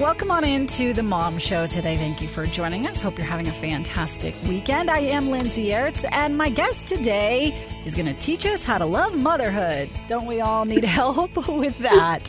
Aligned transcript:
Welcome 0.00 0.30
on 0.30 0.44
into 0.44 0.92
the 0.92 1.02
Mom 1.02 1.38
Show 1.38 1.66
today. 1.66 1.96
Thank 1.96 2.22
you 2.22 2.28
for 2.28 2.46
joining 2.46 2.86
us. 2.86 3.02
Hope 3.02 3.18
you're 3.18 3.26
having 3.26 3.48
a 3.48 3.52
fantastic 3.52 4.32
weekend. 4.48 4.88
I 4.88 5.00
am 5.00 5.28
Lindsay 5.28 5.70
Aerts, 5.70 6.04
and 6.12 6.38
my 6.38 6.50
guest 6.50 6.86
today 6.86 7.52
is 7.84 7.96
going 7.96 8.06
to 8.06 8.14
teach 8.14 8.46
us 8.46 8.64
how 8.64 8.78
to 8.78 8.86
love 8.86 9.18
motherhood. 9.18 9.90
Don't 10.06 10.26
we 10.26 10.40
all 10.40 10.64
need 10.64 10.84
help 10.84 11.48
with 11.48 11.76
that? 11.78 12.28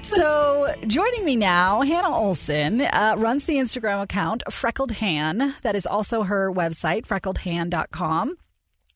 So, 0.00 0.74
joining 0.86 1.26
me 1.26 1.36
now, 1.36 1.82
Hannah 1.82 2.08
Olsen 2.08 2.80
uh, 2.80 3.16
runs 3.18 3.44
the 3.44 3.56
Instagram 3.56 4.02
account 4.02 4.42
Freckled 4.50 4.92
Han. 4.92 5.54
That 5.60 5.76
is 5.76 5.84
also 5.84 6.22
her 6.22 6.50
website, 6.50 7.06
freckledhan.com. 7.06 8.38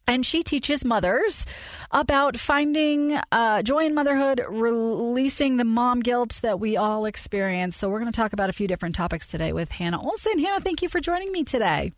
And 0.06 0.24
she 0.24 0.42
teaches 0.42 0.84
mothers 0.84 1.46
about 1.90 2.36
finding 2.36 3.18
uh, 3.32 3.62
joy 3.62 3.86
in 3.86 3.94
motherhood, 3.94 4.44
releasing 4.48 5.56
the 5.56 5.64
mom 5.64 6.00
guilt 6.00 6.40
that 6.42 6.60
we 6.60 6.76
all 6.76 7.06
experience. 7.06 7.76
So, 7.76 7.88
we're 7.88 8.00
going 8.00 8.12
to 8.12 8.16
talk 8.16 8.32
about 8.32 8.50
a 8.50 8.52
few 8.52 8.68
different 8.68 8.94
topics 8.94 9.28
today 9.28 9.52
with 9.52 9.70
Hannah 9.70 10.02
Olsen. 10.02 10.38
Hannah, 10.38 10.60
thank 10.60 10.82
you 10.82 10.88
for 10.88 11.00
joining 11.00 11.32
me 11.32 11.44
today. 11.44 11.92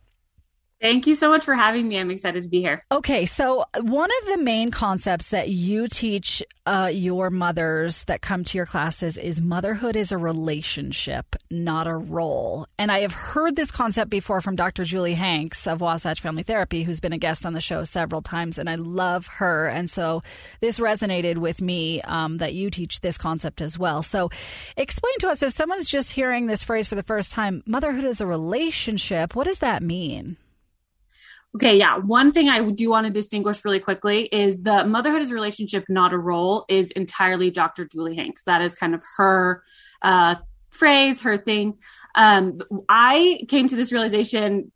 Thank 0.80 1.06
you 1.06 1.14
so 1.14 1.30
much 1.30 1.44
for 1.44 1.54
having 1.54 1.88
me. 1.88 1.98
I'm 1.98 2.10
excited 2.10 2.42
to 2.42 2.48
be 2.50 2.60
here. 2.60 2.82
Okay, 2.92 3.24
so 3.24 3.64
one 3.80 4.10
of 4.22 4.28
the 4.28 4.44
main 4.44 4.70
concepts 4.70 5.30
that 5.30 5.48
you 5.48 5.86
teach 5.86 6.42
uh, 6.66 6.90
your 6.92 7.30
mothers 7.30 8.04
that 8.04 8.20
come 8.20 8.44
to 8.44 8.58
your 8.58 8.66
classes 8.66 9.16
is 9.16 9.40
motherhood 9.40 9.96
is 9.96 10.12
a 10.12 10.18
relationship, 10.18 11.34
not 11.50 11.86
a 11.86 11.94
role. 11.94 12.66
And 12.78 12.92
I 12.92 13.00
have 13.00 13.12
heard 13.12 13.56
this 13.56 13.70
concept 13.70 14.10
before 14.10 14.42
from 14.42 14.54
Dr. 14.54 14.84
Julie 14.84 15.14
Hanks 15.14 15.66
of 15.66 15.80
Wasatch 15.80 16.20
Family 16.20 16.42
Therapy, 16.42 16.82
who's 16.82 17.00
been 17.00 17.14
a 17.14 17.18
guest 17.18 17.46
on 17.46 17.54
the 17.54 17.60
show 17.60 17.84
several 17.84 18.20
times, 18.20 18.58
and 18.58 18.68
I 18.68 18.74
love 18.74 19.26
her. 19.28 19.68
And 19.68 19.88
so 19.88 20.22
this 20.60 20.78
resonated 20.78 21.38
with 21.38 21.62
me 21.62 22.02
um, 22.02 22.36
that 22.38 22.52
you 22.52 22.68
teach 22.68 23.00
this 23.00 23.16
concept 23.16 23.62
as 23.62 23.78
well. 23.78 24.02
So 24.02 24.28
explain 24.76 25.14
to 25.20 25.28
us 25.28 25.42
if 25.42 25.54
someone's 25.54 25.88
just 25.88 26.12
hearing 26.12 26.46
this 26.46 26.64
phrase 26.64 26.86
for 26.86 26.96
the 26.96 27.02
first 27.02 27.32
time 27.32 27.62
motherhood 27.64 28.04
is 28.04 28.20
a 28.20 28.26
relationship, 28.26 29.34
what 29.34 29.46
does 29.46 29.60
that 29.60 29.82
mean? 29.82 30.36
Okay, 31.56 31.78
yeah. 31.78 31.96
One 31.96 32.32
thing 32.32 32.50
I 32.50 32.60
do 32.70 32.90
want 32.90 33.06
to 33.06 33.12
distinguish 33.12 33.64
really 33.64 33.80
quickly 33.80 34.24
is 34.26 34.62
the 34.62 34.84
motherhood 34.84 35.22
is 35.22 35.30
a 35.30 35.34
relationship, 35.34 35.86
not 35.88 36.12
a 36.12 36.18
role, 36.18 36.66
is 36.68 36.90
entirely 36.90 37.50
Dr. 37.50 37.86
Julie 37.86 38.14
Hanks. 38.14 38.42
That 38.42 38.60
is 38.60 38.74
kind 38.74 38.94
of 38.94 39.02
her 39.16 39.62
uh, 40.02 40.34
phrase, 40.70 41.22
her 41.22 41.38
thing. 41.38 41.78
Um, 42.14 42.58
I 42.90 43.40
came 43.48 43.68
to 43.68 43.76
this 43.76 43.90
realization 43.90 44.70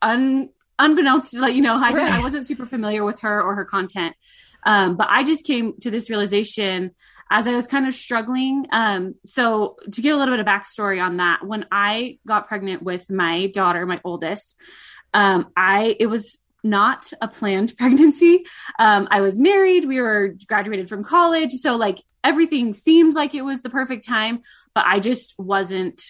un, 0.00 0.48
unbeknownst 0.78 1.32
to 1.32 1.40
let 1.40 1.54
you 1.54 1.60
know, 1.60 1.76
I, 1.76 1.92
right. 1.92 2.10
I 2.10 2.20
wasn't 2.20 2.46
super 2.46 2.64
familiar 2.64 3.04
with 3.04 3.20
her 3.20 3.42
or 3.42 3.54
her 3.54 3.66
content. 3.66 4.16
Um, 4.64 4.96
but 4.96 5.08
I 5.10 5.24
just 5.24 5.44
came 5.44 5.74
to 5.80 5.90
this 5.90 6.08
realization 6.08 6.92
as 7.30 7.46
I 7.46 7.54
was 7.54 7.66
kind 7.66 7.86
of 7.86 7.94
struggling. 7.94 8.66
Um, 8.72 9.16
so 9.26 9.76
to 9.90 10.00
give 10.00 10.16
a 10.16 10.18
little 10.18 10.34
bit 10.34 10.40
of 10.40 10.46
backstory 10.46 11.02
on 11.02 11.18
that, 11.18 11.46
when 11.46 11.66
I 11.70 12.18
got 12.26 12.48
pregnant 12.48 12.82
with 12.82 13.10
my 13.10 13.48
daughter, 13.48 13.84
my 13.84 14.00
oldest, 14.02 14.58
um, 15.14 15.48
I 15.56 15.96
it 15.98 16.06
was 16.06 16.38
not 16.64 17.12
a 17.20 17.28
planned 17.28 17.74
pregnancy. 17.78 18.44
Um, 18.78 19.08
I 19.10 19.20
was 19.20 19.38
married. 19.38 19.86
We 19.86 20.00
were 20.00 20.34
graduated 20.46 20.88
from 20.88 21.04
college, 21.04 21.52
so 21.52 21.76
like 21.76 22.02
everything 22.24 22.74
seemed 22.74 23.14
like 23.14 23.34
it 23.34 23.44
was 23.44 23.62
the 23.62 23.70
perfect 23.70 24.06
time, 24.06 24.40
but 24.74 24.86
I 24.86 25.00
just 25.00 25.34
wasn't. 25.38 26.02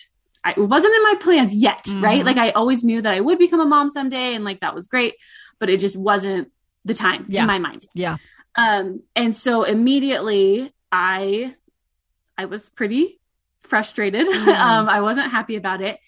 I, 0.44 0.52
it 0.52 0.58
wasn't 0.58 0.92
in 0.92 1.02
my 1.04 1.14
plans 1.20 1.54
yet, 1.54 1.84
mm-hmm. 1.84 2.02
right? 2.02 2.24
Like 2.24 2.36
I 2.36 2.50
always 2.50 2.84
knew 2.84 3.00
that 3.00 3.14
I 3.14 3.20
would 3.20 3.38
become 3.38 3.60
a 3.60 3.66
mom 3.66 3.88
someday, 3.90 4.34
and 4.34 4.44
like 4.44 4.60
that 4.60 4.74
was 4.74 4.88
great, 4.88 5.14
but 5.60 5.70
it 5.70 5.78
just 5.78 5.96
wasn't 5.96 6.50
the 6.84 6.94
time 6.94 7.26
yeah. 7.28 7.42
in 7.42 7.46
my 7.46 7.58
mind. 7.58 7.86
Yeah. 7.94 8.16
Um, 8.56 9.02
and 9.16 9.34
so 9.34 9.62
immediately 9.62 10.72
I, 10.90 11.54
I 12.36 12.46
was 12.46 12.68
pretty 12.70 13.20
frustrated. 13.60 14.26
Mm-hmm. 14.32 14.48
um, 14.48 14.88
I 14.88 15.00
wasn't 15.00 15.30
happy 15.30 15.56
about 15.56 15.80
it. 15.80 15.98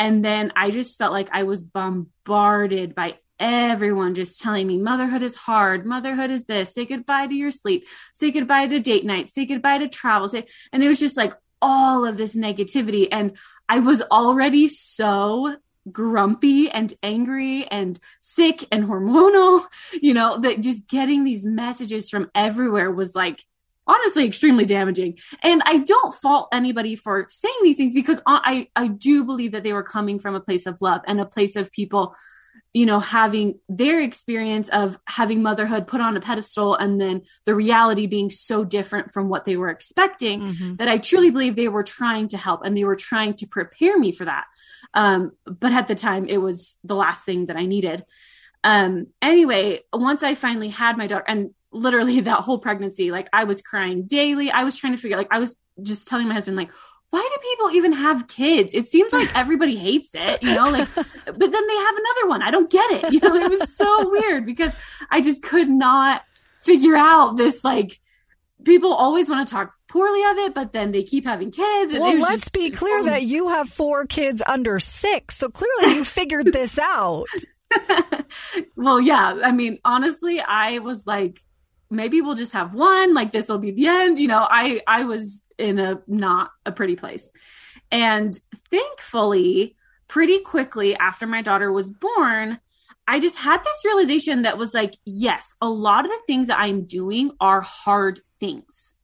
And 0.00 0.24
then 0.24 0.50
I 0.56 0.70
just 0.70 0.96
felt 0.96 1.12
like 1.12 1.28
I 1.30 1.42
was 1.42 1.62
bombarded 1.62 2.94
by 2.94 3.18
everyone 3.38 4.14
just 4.14 4.40
telling 4.40 4.66
me 4.66 4.78
motherhood 4.78 5.22
is 5.22 5.34
hard. 5.34 5.84
Motherhood 5.84 6.30
is 6.30 6.46
this. 6.46 6.74
Say 6.74 6.86
goodbye 6.86 7.26
to 7.26 7.34
your 7.34 7.50
sleep. 7.50 7.86
Say 8.14 8.30
goodbye 8.30 8.66
to 8.66 8.80
date 8.80 9.04
night 9.04 9.28
say 9.28 9.44
goodbye 9.44 9.76
to 9.76 9.88
travel. 9.88 10.26
Say 10.28 10.46
and 10.72 10.82
it 10.82 10.88
was 10.88 11.00
just 11.00 11.18
like 11.18 11.34
all 11.60 12.06
of 12.06 12.16
this 12.16 12.34
negativity. 12.34 13.08
And 13.12 13.36
i 13.68 13.78
was 13.78 14.02
already 14.10 14.68
so 14.68 15.56
grumpy 15.92 16.70
and 16.70 16.92
angry 17.02 17.66
and 17.66 17.98
sick 18.20 18.66
and 18.70 18.84
hormonal 18.84 19.64
you 20.02 20.12
know 20.12 20.36
that 20.38 20.60
just 20.60 20.86
getting 20.86 21.24
these 21.24 21.46
messages 21.46 22.10
from 22.10 22.30
everywhere 22.34 22.90
was 22.90 23.14
like 23.14 23.44
honestly 23.90 24.24
extremely 24.24 24.64
damaging. 24.64 25.18
And 25.42 25.62
I 25.64 25.78
don't 25.78 26.14
fault 26.14 26.48
anybody 26.52 26.94
for 26.94 27.26
saying 27.28 27.58
these 27.62 27.76
things 27.76 27.92
because 27.92 28.20
I, 28.26 28.68
I 28.76 28.88
do 28.88 29.24
believe 29.24 29.52
that 29.52 29.64
they 29.64 29.72
were 29.72 29.82
coming 29.82 30.18
from 30.18 30.34
a 30.34 30.40
place 30.40 30.66
of 30.66 30.80
love 30.80 31.00
and 31.06 31.20
a 31.20 31.26
place 31.26 31.56
of 31.56 31.72
people 31.72 32.14
you 32.72 32.86
know 32.86 33.00
having 33.00 33.58
their 33.68 34.00
experience 34.00 34.68
of 34.68 34.96
having 35.06 35.42
motherhood 35.42 35.86
put 35.86 36.00
on 36.00 36.16
a 36.16 36.20
pedestal 36.20 36.74
and 36.76 37.00
then 37.00 37.22
the 37.44 37.54
reality 37.54 38.06
being 38.06 38.30
so 38.30 38.64
different 38.64 39.12
from 39.12 39.28
what 39.28 39.44
they 39.44 39.56
were 39.56 39.68
expecting 39.68 40.40
mm-hmm. 40.40 40.74
that 40.76 40.88
i 40.88 40.96
truly 40.98 41.30
believe 41.30 41.56
they 41.56 41.68
were 41.68 41.82
trying 41.82 42.28
to 42.28 42.36
help 42.36 42.64
and 42.64 42.76
they 42.76 42.84
were 42.84 42.96
trying 42.96 43.34
to 43.34 43.46
prepare 43.46 43.98
me 43.98 44.12
for 44.12 44.24
that 44.24 44.46
um, 44.94 45.32
but 45.44 45.72
at 45.72 45.88
the 45.88 45.94
time 45.94 46.26
it 46.26 46.38
was 46.38 46.76
the 46.84 46.94
last 46.94 47.24
thing 47.24 47.46
that 47.46 47.56
i 47.56 47.66
needed 47.66 48.04
um, 48.62 49.06
anyway 49.22 49.80
once 49.92 50.22
i 50.22 50.34
finally 50.34 50.68
had 50.68 50.96
my 50.96 51.06
daughter 51.06 51.24
and 51.26 51.50
literally 51.72 52.20
that 52.22 52.40
whole 52.40 52.58
pregnancy, 52.58 53.10
like 53.10 53.28
I 53.32 53.44
was 53.44 53.62
crying 53.62 54.06
daily. 54.06 54.50
I 54.50 54.64
was 54.64 54.78
trying 54.78 54.94
to 54.94 54.98
figure, 54.98 55.16
like, 55.16 55.28
I 55.30 55.38
was 55.38 55.56
just 55.82 56.08
telling 56.08 56.28
my 56.28 56.34
husband, 56.34 56.56
like, 56.56 56.70
why 57.10 57.28
do 57.28 57.48
people 57.50 57.70
even 57.72 57.92
have 57.92 58.28
kids? 58.28 58.72
It 58.72 58.88
seems 58.88 59.12
like 59.12 59.34
everybody 59.36 59.76
hates 59.76 60.10
it, 60.14 60.42
you 60.42 60.54
know, 60.54 60.70
like, 60.70 60.94
but 60.94 61.14
then 61.24 61.34
they 61.34 61.76
have 61.76 61.94
another 61.96 62.28
one. 62.28 62.42
I 62.42 62.50
don't 62.50 62.70
get 62.70 62.90
it. 62.92 63.12
You 63.12 63.20
know, 63.20 63.34
it 63.34 63.50
was 63.50 63.74
so 63.76 64.10
weird 64.10 64.46
because 64.46 64.72
I 65.10 65.20
just 65.20 65.42
could 65.42 65.68
not 65.68 66.22
figure 66.60 66.96
out 66.96 67.36
this, 67.36 67.64
like, 67.64 67.98
people 68.64 68.92
always 68.92 69.28
want 69.28 69.46
to 69.46 69.52
talk 69.52 69.72
poorly 69.88 70.22
of 70.30 70.38
it, 70.38 70.54
but 70.54 70.72
then 70.72 70.92
they 70.92 71.02
keep 71.02 71.24
having 71.24 71.50
kids. 71.50 71.92
well, 71.98 72.16
let's 72.16 72.44
just, 72.44 72.52
be 72.52 72.70
clear 72.70 73.04
that 73.04 73.22
you 73.22 73.48
have 73.48 73.68
four 73.68 74.06
kids 74.06 74.40
under 74.46 74.78
six. 74.78 75.36
So 75.36 75.48
clearly 75.48 75.96
you 75.96 76.04
figured 76.04 76.46
this 76.52 76.78
out. 76.78 77.26
well, 78.76 79.00
yeah. 79.00 79.40
I 79.42 79.50
mean, 79.50 79.78
honestly, 79.84 80.40
I 80.40 80.78
was 80.78 81.06
like, 81.06 81.40
maybe 81.90 82.20
we'll 82.20 82.34
just 82.34 82.52
have 82.52 82.72
one 82.72 83.14
like 83.14 83.32
this 83.32 83.48
will 83.48 83.58
be 83.58 83.72
the 83.72 83.86
end 83.86 84.18
you 84.18 84.28
know 84.28 84.46
i 84.48 84.80
i 84.86 85.04
was 85.04 85.42
in 85.58 85.78
a 85.78 86.00
not 86.06 86.50
a 86.64 86.72
pretty 86.72 86.96
place. 86.96 87.30
And 87.92 88.38
thankfully 88.70 89.76
pretty 90.08 90.40
quickly 90.40 90.96
after 90.96 91.26
my 91.26 91.42
daughter 91.42 91.70
was 91.70 91.90
born 91.90 92.58
i 93.06 93.20
just 93.20 93.36
had 93.36 93.62
this 93.62 93.84
realization 93.84 94.42
that 94.42 94.58
was 94.58 94.72
like 94.72 94.94
yes 95.04 95.54
a 95.60 95.68
lot 95.68 96.04
of 96.04 96.10
the 96.10 96.22
things 96.26 96.46
that 96.46 96.58
i'm 96.58 96.84
doing 96.84 97.32
are 97.40 97.60
hard 97.60 98.20
things. 98.38 98.94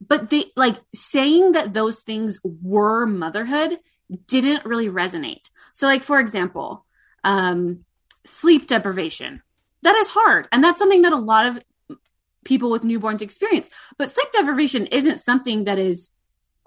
But 0.00 0.30
they 0.30 0.46
like 0.56 0.76
saying 0.94 1.52
that 1.52 1.74
those 1.74 2.00
things 2.02 2.38
were 2.44 3.04
motherhood 3.04 3.78
didn't 4.26 4.64
really 4.64 4.88
resonate. 4.88 5.50
So 5.72 5.86
like 5.86 6.02
for 6.02 6.20
example 6.20 6.86
um 7.24 7.84
sleep 8.24 8.66
deprivation. 8.66 9.42
That 9.82 9.96
is 9.96 10.08
hard. 10.08 10.46
And 10.52 10.62
that's 10.62 10.78
something 10.78 11.02
that 11.02 11.12
a 11.12 11.16
lot 11.16 11.46
of 11.46 11.58
people 12.44 12.70
with 12.70 12.82
newborns 12.82 13.22
experience. 13.22 13.70
But 13.98 14.10
sleep 14.10 14.28
deprivation 14.32 14.86
isn't 14.86 15.18
something 15.18 15.64
that 15.64 15.78
is 15.78 16.10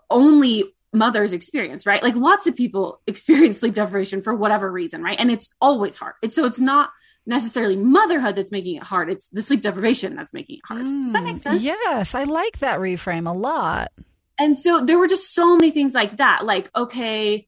only 0.10 0.74
mothers 0.94 1.34
experience, 1.34 1.86
right? 1.86 2.04
Like 2.04 2.16
lots 2.16 2.48
of 2.48 2.56
people 2.56 3.02
experience 3.08 3.60
sleep 3.60 3.76
deprivation 3.76 4.22
for 4.22 4.34
whatever 4.34 4.72
reason, 4.72 5.02
right? 5.04 5.20
And 5.20 5.32
it's 5.32 5.50
always 5.60 5.98
hard. 5.98 6.16
It's 6.22 6.36
so 6.36 6.46
it's 6.46 6.62
not 6.62 6.92
necessarily 7.26 7.76
motherhood 7.76 8.36
that's 8.36 8.52
making 8.52 8.76
it 8.76 8.84
hard. 8.84 9.10
It's 9.10 9.30
the 9.30 9.42
sleep 9.42 9.62
deprivation 9.62 10.16
that's 10.16 10.34
making 10.34 10.58
it 10.58 10.62
hard. 10.66 10.82
Mm, 10.82 11.04
Does 11.04 11.14
that 11.14 11.24
make 11.24 11.36
mm, 11.38 11.42
sense? 11.42 11.64
Yes, 11.64 12.16
I 12.16 12.26
like 12.26 12.60
that 12.60 12.80
reframe 12.80 13.30
a 13.30 13.34
lot. 13.34 13.92
And 14.38 14.58
so 14.58 14.84
there 14.84 14.98
were 14.98 15.08
just 15.08 15.34
so 15.34 15.56
many 15.56 15.72
things 15.72 15.94
like 15.94 16.18
that. 16.18 16.46
Like, 16.46 16.70
okay, 16.76 17.48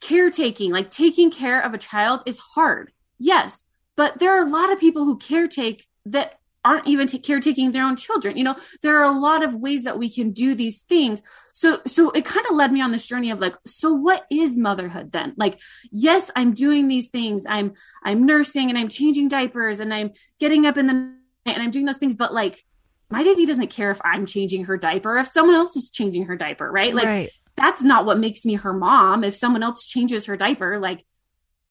caretaking, 0.00 0.72
like 0.72 0.90
taking 0.90 1.30
care 1.30 1.60
of 1.60 1.74
a 1.74 1.78
child 1.78 2.22
is 2.26 2.38
hard. 2.38 2.92
Yes. 3.18 3.64
But 3.96 4.18
there 4.18 4.32
are 4.32 4.44
a 4.44 4.50
lot 4.50 4.72
of 4.72 4.80
people 4.80 5.04
who 5.04 5.18
caretake 5.18 5.82
that 6.06 6.40
aren't 6.64 6.88
even 6.88 7.06
t- 7.06 7.18
caretaking 7.18 7.72
their 7.72 7.84
own 7.84 7.96
children. 7.96 8.36
You 8.36 8.44
know, 8.44 8.56
there 8.82 8.98
are 8.98 9.14
a 9.14 9.18
lot 9.18 9.42
of 9.42 9.54
ways 9.54 9.84
that 9.84 9.98
we 9.98 10.10
can 10.10 10.30
do 10.30 10.54
these 10.54 10.80
things. 10.82 11.22
So, 11.52 11.78
so 11.86 12.10
it 12.10 12.24
kind 12.24 12.46
of 12.46 12.56
led 12.56 12.72
me 12.72 12.80
on 12.80 12.90
this 12.90 13.06
journey 13.06 13.30
of 13.30 13.38
like, 13.38 13.54
so 13.66 13.92
what 13.92 14.26
is 14.30 14.56
motherhood 14.56 15.12
then? 15.12 15.34
Like, 15.36 15.60
yes, 15.92 16.30
I'm 16.34 16.54
doing 16.54 16.88
these 16.88 17.08
things. 17.08 17.44
I'm, 17.48 17.74
I'm 18.02 18.24
nursing 18.24 18.70
and 18.70 18.78
I'm 18.78 18.88
changing 18.88 19.28
diapers 19.28 19.78
and 19.78 19.92
I'm 19.92 20.12
getting 20.40 20.66
up 20.66 20.78
in 20.78 20.86
the 20.86 20.94
night 20.94 21.14
and 21.46 21.62
I'm 21.62 21.70
doing 21.70 21.84
those 21.84 21.98
things, 21.98 22.14
but 22.14 22.32
like, 22.32 22.64
my 23.10 23.22
baby 23.22 23.46
doesn't 23.46 23.68
care 23.68 23.90
if 23.90 24.00
I'm 24.02 24.24
changing 24.24 24.64
her 24.64 24.76
diaper, 24.76 25.18
if 25.18 25.28
someone 25.28 25.54
else 25.54 25.76
is 25.76 25.90
changing 25.90 26.24
her 26.24 26.36
diaper, 26.36 26.70
right? 26.70 26.94
Like, 26.94 27.04
Right. 27.04 27.30
that's 27.56 27.82
not 27.82 28.06
what 28.06 28.18
makes 28.18 28.44
me 28.44 28.54
her 28.54 28.72
mom. 28.72 29.22
If 29.22 29.34
someone 29.34 29.62
else 29.62 29.86
changes 29.86 30.26
her 30.26 30.36
diaper, 30.36 30.78
like, 30.78 31.04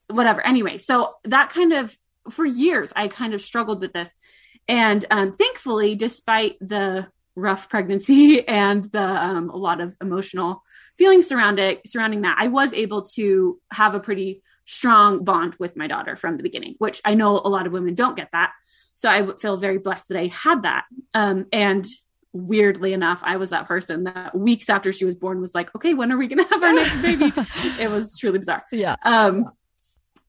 whatever. 0.07 0.45
Anyway, 0.45 0.77
so 0.77 1.15
that 1.23 1.49
kind 1.49 1.73
of, 1.73 1.97
for 2.29 2.45
years, 2.45 2.93
I 2.95 3.07
kind 3.07 3.33
of 3.33 3.41
struggled 3.41 3.81
with 3.81 3.91
this. 3.91 4.13
And 4.67 5.05
um, 5.11 5.33
thankfully, 5.33 5.95
despite 5.95 6.57
the 6.59 7.07
rough 7.35 7.69
pregnancy 7.69 8.47
and 8.47 8.85
the 8.85 9.01
um, 9.03 9.49
a 9.49 9.57
lot 9.57 9.81
of 9.81 9.95
emotional 10.01 10.63
feelings 10.97 11.27
surrounding 11.27 11.79
surrounding 11.85 12.21
that, 12.21 12.37
I 12.39 12.47
was 12.47 12.73
able 12.73 13.03
to 13.13 13.59
have 13.71 13.95
a 13.95 13.99
pretty 13.99 14.41
strong 14.65 15.23
bond 15.23 15.55
with 15.59 15.75
my 15.75 15.87
daughter 15.87 16.15
from 16.15 16.37
the 16.37 16.43
beginning, 16.43 16.75
which 16.77 17.01
I 17.03 17.15
know 17.15 17.41
a 17.43 17.49
lot 17.49 17.67
of 17.67 17.73
women 17.73 17.95
don't 17.95 18.15
get 18.15 18.29
that. 18.31 18.53
So 18.95 19.09
I 19.09 19.25
feel 19.37 19.57
very 19.57 19.77
blessed 19.77 20.09
that 20.09 20.19
I 20.19 20.27
had 20.27 20.63
that. 20.63 20.85
Um, 21.13 21.47
and 21.51 21.85
weirdly 22.31 22.93
enough, 22.93 23.19
I 23.23 23.37
was 23.37 23.49
that 23.49 23.67
person 23.67 24.05
that 24.05 24.37
weeks 24.37 24.69
after 24.69 24.93
she 24.93 25.05
was 25.05 25.15
born 25.15 25.41
was 25.41 25.53
like, 25.53 25.73
okay, 25.75 25.93
when 25.93 26.11
are 26.11 26.17
we 26.17 26.27
going 26.27 26.43
to 26.43 26.49
have 26.49 26.63
our 26.63 26.73
next 26.73 27.01
baby? 27.01 27.31
it 27.79 27.91
was 27.91 28.17
truly 28.17 28.39
bizarre. 28.39 28.63
Yeah. 28.71 28.95
Um, 29.03 29.51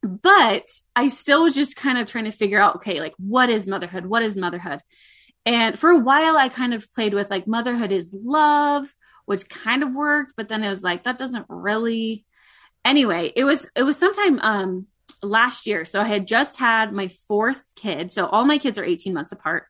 but 0.05 0.67
I 0.95 1.09
still 1.09 1.43
was 1.43 1.55
just 1.55 1.77
kind 1.77 1.99
of 1.99 2.07
trying 2.07 2.25
to 2.25 2.31
figure 2.33 2.61
out, 2.61 2.77
okay, 2.77 3.01
like 3.01 3.15
what 3.19 3.49
is 3.51 3.67
motherhood? 3.67 4.07
What 4.07 4.23
is 4.23 4.37
motherhood? 4.37 4.81
And 5.47 5.79
for 5.79 5.91
a 5.91 5.99
while, 5.99 6.37
I 6.37 6.49
kind 6.49 6.73
of 6.75 6.91
played 6.93 7.15
with 7.15 7.31
like 7.31 7.47
motherhood 7.47 7.93
is 7.93 8.15
love, 8.23 8.95
which 9.27 9.49
kind 9.49 9.83
of 9.83 9.93
worked, 9.95 10.35
but 10.37 10.49
then 10.49 10.63
it 10.65 10.69
was 10.71 10.83
like 10.83 11.05
that 11.05 11.19
doesn't 11.19 11.47
really. 11.49 12.25
Anyway, 12.85 13.33
it 13.35 13.45
was 13.45 13.71
it 13.75 13.83
was 13.83 13.97
sometime 13.97 14.39
um 14.41 14.87
last 15.23 15.67
year. 15.67 15.85
So 15.85 16.01
I 16.01 16.05
had 16.05 16.27
just 16.29 16.59
had 16.59 16.93
my 16.93 17.09
fourth 17.09 17.73
kid. 17.77 18.13
So 18.13 18.27
all 18.27 18.45
my 18.45 18.59
kids 18.59 18.77
are 18.79 18.85
18 18.85 19.15
months 19.15 19.33
apart. 19.33 19.65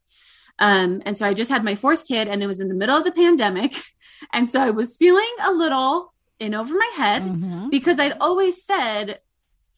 Um, 0.59 1.03
and 1.05 1.19
so 1.19 1.27
I 1.27 1.35
just 1.35 1.51
had 1.51 1.65
my 1.65 1.75
fourth 1.75 2.07
kid, 2.07 2.29
and 2.29 2.41
it 2.43 2.47
was 2.47 2.61
in 2.61 2.69
the 2.69 2.75
middle 2.75 2.97
of 2.97 3.03
the 3.05 3.11
pandemic, 3.13 3.75
and 4.33 4.49
so 4.49 4.61
I 4.61 4.71
was 4.71 4.97
feeling 4.97 5.29
a 5.45 5.53
little 5.53 6.13
in 6.39 6.55
over 6.55 6.73
my 6.75 6.91
head 6.97 7.23
Mhm. 7.23 7.71
because 7.71 7.99
I'd 7.99 8.19
always 8.21 8.65
said 8.65 9.19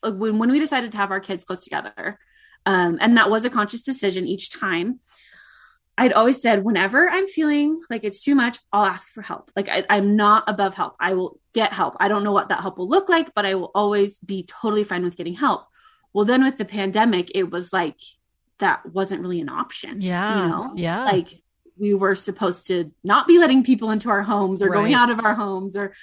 when 0.03 0.39
when 0.39 0.51
we 0.51 0.59
decided 0.59 0.93
to 0.93 0.99
have 0.99 1.11
our 1.11 1.21
kids 1.21 1.45
close 1.45 1.65
together, 1.65 2.19
um, 2.65 2.99
and 3.01 3.17
that 3.17 3.31
was 3.31 3.45
a 3.45 3.51
conscious 3.51 3.83
decision 3.83 4.27
each 4.27 4.51
time. 4.51 5.01
I'd 5.99 6.13
always 6.13 6.43
said, 6.43 6.63
whenever 6.63 7.09
I'm 7.09 7.27
feeling 7.27 7.81
like 7.89 8.05
it's 8.05 8.23
too 8.23 8.35
much, 8.35 8.59
I'll 8.71 8.85
ask 8.85 9.09
for 9.09 9.23
help. 9.23 9.51
Like 9.57 9.69
I, 9.71 9.83
I'm 9.89 10.15
not 10.15 10.45
above 10.47 10.75
help. 10.75 10.95
I 11.01 11.15
will 11.15 11.41
get 11.55 11.73
help. 11.73 11.97
I 11.99 12.09
don't 12.09 12.23
know 12.23 12.33
what 12.33 12.51
that 12.51 12.61
help 12.61 12.77
will 12.77 12.89
look 12.89 13.09
like, 13.09 13.33
but 13.33 13.47
I 13.47 13.55
will 13.55 13.71
always 13.75 14.19
be 14.19 14.43
totally 14.43 14.85
fine 14.85 15.05
with 15.05 15.17
getting 15.17 15.35
help. 15.35 15.67
Well, 16.13 16.27
then 16.27 16.45
with 16.45 16.59
the 16.59 16.67
pandemic, 16.67 17.33
it 17.35 17.51
was 17.51 17.73
like 17.73 17.99
that 18.59 18.85
wasn't 18.93 19.23
really 19.23 19.41
an 19.41 19.49
option. 19.49 20.03
Yeah. 20.03 20.43
You 20.43 20.49
know, 20.51 20.73
Yeah. 20.77 21.05
like 21.05 21.43
we 21.79 21.95
were 21.95 22.15
supposed 22.15 22.67
to 22.67 22.93
not 23.03 23.27
be 23.27 23.39
letting 23.39 23.63
people 23.65 23.91
into 23.91 24.11
our 24.11 24.23
homes 24.23 24.63
or 24.63 24.69
going 24.69 24.93
out 24.95 25.11
of 25.11 25.21
our 25.25 25.35
homes 25.35 25.77
or 25.77 25.95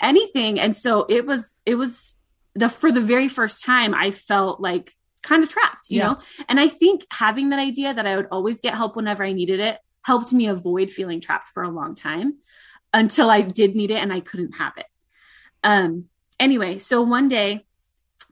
anything. 0.00 0.60
And 0.60 0.76
so 0.76 1.06
it 1.08 1.26
was, 1.26 1.56
it 1.66 1.74
was 1.74 2.18
the, 2.54 2.68
for 2.68 2.90
the 2.90 3.00
very 3.00 3.28
first 3.28 3.64
time, 3.64 3.94
I 3.94 4.10
felt 4.10 4.60
like 4.60 4.94
kind 5.22 5.42
of 5.42 5.48
trapped, 5.48 5.90
you 5.90 5.98
Yeah. 5.98 6.08
know? 6.08 6.18
And 6.48 6.58
I 6.58 6.68
think 6.68 7.06
having 7.12 7.50
that 7.50 7.58
idea 7.58 7.92
that 7.92 8.06
I 8.06 8.16
would 8.16 8.28
always 8.30 8.60
get 8.60 8.74
help 8.74 8.96
whenever 8.96 9.24
I 9.24 9.32
needed 9.32 9.60
it 9.60 9.78
helped 10.02 10.32
me 10.32 10.46
avoid 10.46 10.90
feeling 10.90 11.20
trapped 11.20 11.48
for 11.48 11.62
a 11.62 11.68
long 11.68 11.94
time 11.94 12.38
until 12.92 13.30
I 13.30 13.42
did 13.42 13.76
need 13.76 13.90
it 13.90 14.02
and 14.02 14.12
I 14.12 14.20
couldn't 14.20 14.52
have 14.52 14.72
it. 14.76 14.86
Um, 15.62 16.06
anyway, 16.38 16.78
so 16.78 17.02
one 17.02 17.28
day 17.28 17.66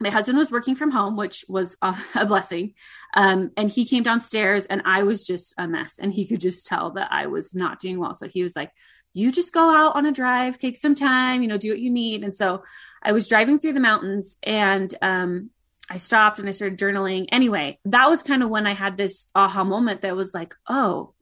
my 0.00 0.10
husband 0.10 0.38
was 0.38 0.50
working 0.50 0.76
from 0.76 0.90
home, 0.90 1.16
which 1.16 1.44
was 1.48 1.76
a, 1.82 1.94
a 2.14 2.26
blessing. 2.26 2.74
Um, 3.14 3.50
and 3.56 3.70
he 3.70 3.84
came 3.84 4.02
downstairs 4.02 4.66
and 4.66 4.82
I 4.84 5.02
was 5.02 5.26
just 5.26 5.54
a 5.58 5.68
mess 5.68 5.98
and 5.98 6.12
he 6.12 6.26
could 6.26 6.40
just 6.40 6.66
tell 6.66 6.92
that 6.92 7.08
I 7.12 7.26
was 7.26 7.54
not 7.54 7.80
doing 7.80 7.98
well. 7.98 8.14
So 8.14 8.28
he 8.28 8.42
was 8.42 8.56
like, 8.56 8.70
you 9.18 9.32
just 9.32 9.52
go 9.52 9.74
out 9.74 9.96
on 9.96 10.06
a 10.06 10.12
drive, 10.12 10.56
take 10.56 10.76
some 10.76 10.94
time, 10.94 11.42
you 11.42 11.48
know, 11.48 11.58
do 11.58 11.70
what 11.70 11.80
you 11.80 11.90
need. 11.90 12.22
And 12.22 12.36
so 12.36 12.62
I 13.02 13.12
was 13.12 13.28
driving 13.28 13.58
through 13.58 13.74
the 13.74 13.80
mountains 13.80 14.36
and, 14.42 14.94
um, 15.02 15.50
I 15.90 15.96
stopped 15.96 16.38
and 16.38 16.48
I 16.48 16.52
started 16.52 16.78
journaling. 16.78 17.26
Anyway, 17.32 17.78
that 17.86 18.10
was 18.10 18.22
kind 18.22 18.42
of 18.42 18.50
when 18.50 18.66
I 18.66 18.72
had 18.72 18.96
this 18.96 19.26
aha 19.34 19.64
moment 19.64 20.02
that 20.02 20.16
was 20.16 20.34
like, 20.34 20.54
oh, 20.68 21.14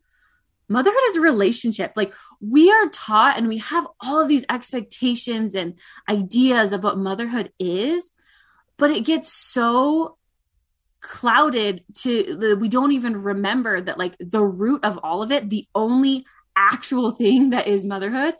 motherhood 0.68 1.00
is 1.08 1.16
a 1.16 1.20
relationship. 1.20 1.92
Like 1.94 2.12
we 2.40 2.70
are 2.70 2.88
taught 2.88 3.38
and 3.38 3.48
we 3.48 3.58
have 3.58 3.86
all 4.00 4.20
of 4.20 4.28
these 4.28 4.44
expectations 4.50 5.54
and 5.54 5.78
ideas 6.08 6.72
of 6.72 6.82
what 6.82 6.98
motherhood 6.98 7.52
is, 7.58 8.10
but 8.76 8.90
it 8.90 9.04
gets 9.04 9.32
so 9.32 10.18
clouded 11.00 11.84
to 11.94 12.56
we 12.58 12.68
don't 12.68 12.90
even 12.90 13.16
remember 13.22 13.80
that 13.80 13.98
like 13.98 14.16
the 14.18 14.42
root 14.42 14.84
of 14.84 14.98
all 15.04 15.22
of 15.22 15.30
it, 15.30 15.48
the 15.48 15.64
only 15.74 16.26
actual 16.56 17.10
thing 17.12 17.50
that 17.50 17.66
is 17.66 17.84
motherhood 17.84 18.34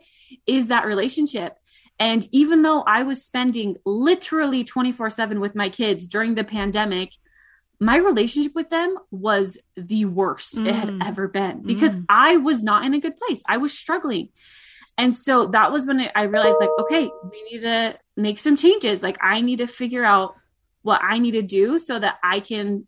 is 0.45 0.67
that 0.67 0.85
relationship. 0.85 1.57
And 1.99 2.27
even 2.31 2.61
though 2.61 2.83
I 2.85 3.03
was 3.03 3.23
spending 3.23 3.77
literally 3.85 4.63
24 4.63 5.09
7 5.09 5.39
with 5.39 5.55
my 5.55 5.69
kids 5.69 6.07
during 6.07 6.35
the 6.35 6.43
pandemic, 6.43 7.11
my 7.79 7.97
relationship 7.97 8.53
with 8.55 8.69
them 8.69 8.95
was 9.11 9.57
the 9.75 10.05
worst 10.05 10.57
it 10.57 10.73
had 10.73 10.89
Mm. 10.89 11.07
ever 11.07 11.27
been 11.27 11.61
because 11.61 11.91
Mm. 11.95 12.05
I 12.09 12.37
was 12.37 12.63
not 12.63 12.85
in 12.85 12.93
a 12.93 12.99
good 12.99 13.15
place. 13.15 13.41
I 13.47 13.57
was 13.57 13.71
struggling. 13.71 14.29
And 14.97 15.15
so 15.15 15.45
that 15.47 15.71
was 15.71 15.85
when 15.85 16.09
I 16.15 16.23
realized, 16.23 16.57
like, 16.59 16.71
okay, 16.79 17.09
we 17.31 17.43
need 17.51 17.61
to 17.61 17.99
make 18.15 18.39
some 18.39 18.57
changes. 18.57 19.03
Like, 19.03 19.17
I 19.21 19.41
need 19.41 19.59
to 19.59 19.67
figure 19.67 20.03
out 20.03 20.33
what 20.81 21.01
I 21.03 21.19
need 21.19 21.31
to 21.33 21.43
do 21.43 21.77
so 21.77 21.99
that 21.99 22.17
I 22.23 22.39
can 22.39 22.87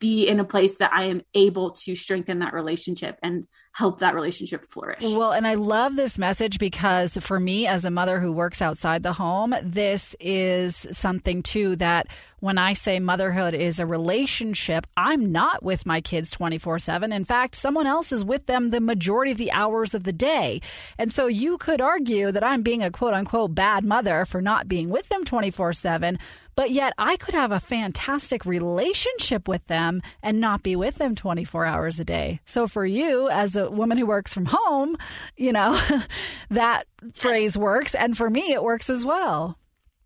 be 0.00 0.26
in 0.26 0.40
a 0.40 0.44
place 0.44 0.76
that 0.76 0.92
I 0.92 1.04
am 1.04 1.22
able 1.34 1.72
to 1.72 1.94
strengthen 1.94 2.40
that 2.40 2.54
relationship 2.54 3.18
and 3.22 3.46
help 3.72 4.00
that 4.00 4.14
relationship 4.14 4.64
flourish. 4.64 5.02
Well, 5.02 5.32
and 5.32 5.46
I 5.46 5.54
love 5.54 5.94
this 5.94 6.18
message 6.18 6.58
because 6.58 7.16
for 7.18 7.38
me, 7.38 7.66
as 7.66 7.84
a 7.84 7.90
mother 7.90 8.18
who 8.18 8.32
works 8.32 8.60
outside 8.60 9.02
the 9.02 9.12
home, 9.12 9.54
this 9.62 10.16
is 10.18 10.74
something 10.90 11.42
too 11.42 11.76
that 11.76 12.08
when 12.40 12.58
I 12.58 12.72
say 12.72 12.98
motherhood 12.98 13.54
is 13.54 13.78
a 13.78 13.86
relationship, 13.86 14.86
I'm 14.96 15.30
not 15.30 15.62
with 15.62 15.86
my 15.86 16.00
kids 16.00 16.30
24 16.30 16.78
7. 16.78 17.12
In 17.12 17.24
fact, 17.24 17.54
someone 17.54 17.86
else 17.86 18.10
is 18.10 18.24
with 18.24 18.46
them 18.46 18.70
the 18.70 18.80
majority 18.80 19.30
of 19.30 19.38
the 19.38 19.52
hours 19.52 19.94
of 19.94 20.04
the 20.04 20.12
day. 20.12 20.60
And 20.98 21.12
so 21.12 21.26
you 21.26 21.58
could 21.58 21.80
argue 21.80 22.32
that 22.32 22.42
I'm 22.42 22.62
being 22.62 22.82
a 22.82 22.90
quote 22.90 23.14
unquote 23.14 23.54
bad 23.54 23.84
mother 23.84 24.24
for 24.24 24.40
not 24.40 24.66
being 24.66 24.90
with 24.90 25.08
them 25.10 25.24
24 25.24 25.74
7. 25.74 26.18
But 26.60 26.72
yet, 26.72 26.92
I 26.98 27.16
could 27.16 27.32
have 27.32 27.52
a 27.52 27.58
fantastic 27.58 28.44
relationship 28.44 29.48
with 29.48 29.66
them 29.66 30.02
and 30.22 30.40
not 30.40 30.62
be 30.62 30.76
with 30.76 30.96
them 30.96 31.14
24 31.14 31.64
hours 31.64 31.98
a 31.98 32.04
day. 32.04 32.40
So, 32.44 32.66
for 32.66 32.84
you, 32.84 33.30
as 33.30 33.56
a 33.56 33.70
woman 33.70 33.96
who 33.96 34.04
works 34.04 34.34
from 34.34 34.44
home, 34.44 34.98
you 35.38 35.52
know, 35.52 35.80
that 36.50 36.84
phrase 37.14 37.56
works. 37.56 37.94
And 37.94 38.14
for 38.14 38.28
me, 38.28 38.52
it 38.52 38.62
works 38.62 38.90
as 38.90 39.06
well. 39.06 39.56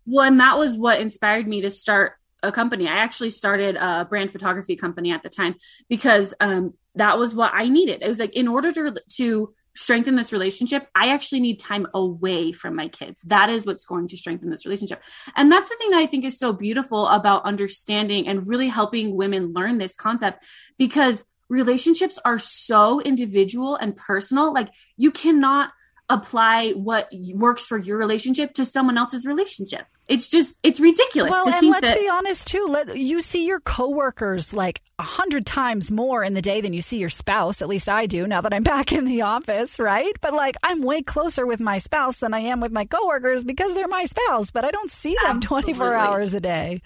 Well, 0.05 0.25
and 0.25 0.39
that 0.39 0.57
was 0.57 0.77
what 0.77 1.01
inspired 1.01 1.45
me 1.45 1.59
to 1.59 1.69
start 1.69 2.13
a 2.41 2.53
company. 2.53 2.87
I 2.87 2.99
actually 2.99 3.31
started 3.31 3.75
a 3.75 4.05
brand 4.05 4.31
photography 4.31 4.77
company 4.77 5.11
at 5.11 5.23
the 5.23 5.29
time 5.29 5.55
because 5.89 6.33
um, 6.39 6.73
that 6.95 7.19
was 7.19 7.35
what 7.35 7.51
I 7.53 7.67
needed. 7.67 8.01
It 8.01 8.07
was 8.07 8.19
like 8.19 8.33
in 8.33 8.47
order 8.47 8.71
to 8.71 8.95
to 9.17 9.53
strengthen 9.75 10.15
this 10.15 10.31
relationship, 10.31 10.87
I 10.95 11.09
actually 11.09 11.41
need 11.41 11.59
time 11.59 11.87
away 11.93 12.51
from 12.51 12.75
my 12.75 12.87
kids. 12.87 13.21
That 13.23 13.49
is 13.49 13.65
what's 13.65 13.85
going 13.85 14.07
to 14.09 14.17
strengthen 14.17 14.49
this 14.49 14.65
relationship. 14.65 15.03
And 15.35 15.51
that's 15.51 15.69
the 15.69 15.75
thing 15.75 15.91
that 15.91 15.99
I 15.99 16.05
think 16.05 16.25
is 16.25 16.39
so 16.39 16.53
beautiful 16.53 17.07
about 17.07 17.45
understanding 17.45 18.27
and 18.27 18.47
really 18.47 18.67
helping 18.67 19.15
women 19.15 19.53
learn 19.53 19.77
this 19.77 19.95
concept 19.95 20.45
because 20.77 21.23
relationships 21.49 22.17
are 22.25 22.39
so 22.39 23.01
individual 23.01 23.75
and 23.75 23.95
personal. 23.95 24.53
Like 24.53 24.69
you 24.97 25.11
cannot 25.11 25.71
apply 26.07 26.71
what 26.73 27.11
works 27.33 27.65
for 27.65 27.77
your 27.77 27.97
relationship 27.97 28.53
to 28.53 28.65
someone 28.65 28.97
else's 28.97 29.25
relationship. 29.25 29.87
It's 30.07 30.29
just 30.29 30.59
it's 30.61 30.79
ridiculous 30.79 31.31
Well, 31.31 31.49
and 31.49 31.67
let's 31.69 31.89
that 31.89 31.97
be 31.99 32.07
honest 32.07 32.45
too. 32.47 32.67
Let, 32.69 32.95
you 32.95 33.23
see 33.23 33.47
your 33.47 33.59
coworkers 33.59 34.53
like 34.53 34.83
a 34.99 35.03
hundred 35.03 35.47
times 35.47 35.91
more 35.91 36.23
in 36.23 36.35
the 36.35 36.43
day 36.43 36.61
than 36.61 36.73
you 36.73 36.81
see 36.81 36.99
your 36.99 37.09
spouse. 37.09 37.59
At 37.63 37.67
least 37.67 37.89
I 37.89 38.05
do 38.05 38.27
now 38.27 38.41
that 38.41 38.53
I'm 38.53 38.61
back 38.61 38.91
in 38.91 39.05
the 39.05 39.23
office, 39.23 39.79
right? 39.79 40.13
But 40.21 40.33
like, 40.33 40.57
I'm 40.61 40.83
way 40.83 41.01
closer 41.01 41.47
with 41.47 41.59
my 41.59 41.79
spouse 41.79 42.19
than 42.19 42.35
I 42.35 42.39
am 42.39 42.59
with 42.59 42.71
my 42.71 42.85
coworkers 42.85 43.43
because 43.43 43.73
they're 43.73 43.87
my 43.87 44.05
spouse. 44.05 44.51
But 44.51 44.63
I 44.63 44.69
don't 44.69 44.91
see 44.91 45.17
them 45.23 45.41
24 45.41 45.95
hours 45.95 46.35
a 46.35 46.39
day. 46.39 46.81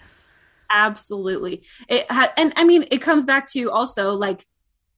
absolutely 0.70 1.62
it 1.88 2.06
ha- 2.10 2.32
and 2.36 2.52
i 2.56 2.62
mean 2.64 2.84
it 2.92 2.98
comes 2.98 3.24
back 3.24 3.48
to 3.48 3.70
also 3.70 4.14
like 4.14 4.46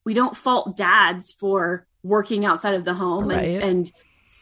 we 0.04 0.12
don't 0.14 0.36
fault 0.36 0.76
dads 0.76 1.32
for 1.32 1.86
working 2.02 2.44
outside 2.44 2.74
of 2.74 2.84
the 2.84 2.92
home 2.94 3.28
Right. 3.28 3.48
and, 3.48 3.62
and 3.62 3.92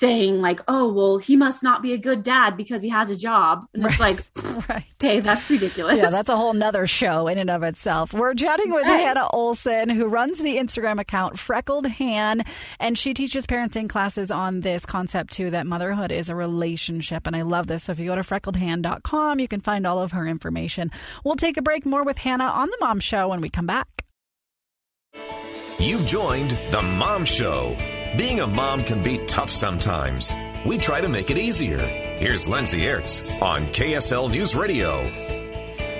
saying 0.00 0.40
like, 0.40 0.61
"Oh, 0.66 0.90
well, 0.92 1.19
he 1.19 1.37
must 1.37 1.62
not 1.62 1.83
be 1.83 1.92
a 1.92 1.99
good 1.99 2.23
dad 2.23 2.57
because 2.57 2.83
he 2.83 2.88
has 2.88 3.11
a 3.11 3.16
job," 3.16 3.66
and 3.75 3.85
right. 3.85 3.92
it's 3.92 4.00
like, 4.00 4.69
right. 4.69 4.85
"Okay, 4.95 5.21
that's 5.21 5.49
ridiculous." 5.50 5.99
Yeah, 5.99 6.11
that's 6.11 6.30
a 6.30 6.37
whole 6.37 6.54
nother 6.54 6.87
show 6.87 7.28
in 7.28 7.38
and 7.38 7.50
of 7.50 7.62
itself. 7.62 8.12
We're 8.12 8.35
chatting 8.35 8.73
with 8.73 8.85
right. 8.85 9.00
Hannah 9.00 9.28
Olsen, 9.33 9.90
who 9.90 10.07
runs 10.07 10.40
the 10.40 10.57
Instagram 10.57 10.99
account 10.99 11.38
Freckled 11.38 11.87
Han, 11.87 12.42
and 12.80 12.99
she 12.99 13.14
teaches 13.14 13.47
parenting 13.47 13.88
classes 13.88 14.30
on 14.30 14.62
this 14.62 14.87
concept 14.87 15.33
too 15.33 15.50
that 15.50 15.66
motherhood 15.66 16.11
is 16.11 16.30
a 16.30 16.35
relationship, 16.35 17.26
and 17.26 17.37
I 17.37 17.42
love 17.42 17.66
this. 17.66 17.85
So 17.85 17.92
if 17.92 18.00
you 18.00 18.07
go 18.07 18.16
to 18.16 18.23
freckledhan.com, 18.23 19.38
you 19.38 19.49
can 19.49 19.61
find 19.61 19.87
all 19.87 19.99
of 19.99 20.12
her 20.12 20.26
information. 20.26 20.90
We'll 21.25 21.37
take 21.37 21.59
a 21.59 21.62
break 21.62 21.85
more 21.85 22.02
with 22.02 22.19
Hannah 22.19 22.45
on 22.45 22.69
the 22.69 22.78
Mom 22.80 23.00
Show 23.00 23.28
when 23.28 23.42
we 23.42 23.50
come 23.50 23.66
back. 23.66 24.07
You've 25.78 26.07
joined 26.07 26.50
the 26.71 26.83
Mom 26.83 27.25
Show. 27.25 27.76
Being 28.17 28.40
a 28.40 28.47
mom 28.47 28.83
can 28.83 29.00
be 29.05 29.19
tough 29.26 29.52
sometimes. 29.52 30.33
We 30.67 30.79
try 30.79 31.00
to 31.00 31.09
make 31.09 31.31
it 31.31 31.38
easier. 31.38 31.79
Here's 31.79 32.49
Lindsay 32.49 32.81
Aerts 32.81 33.23
on 33.40 33.62
KSL 33.67 34.29
News 34.33 34.57
Radio. 34.57 35.00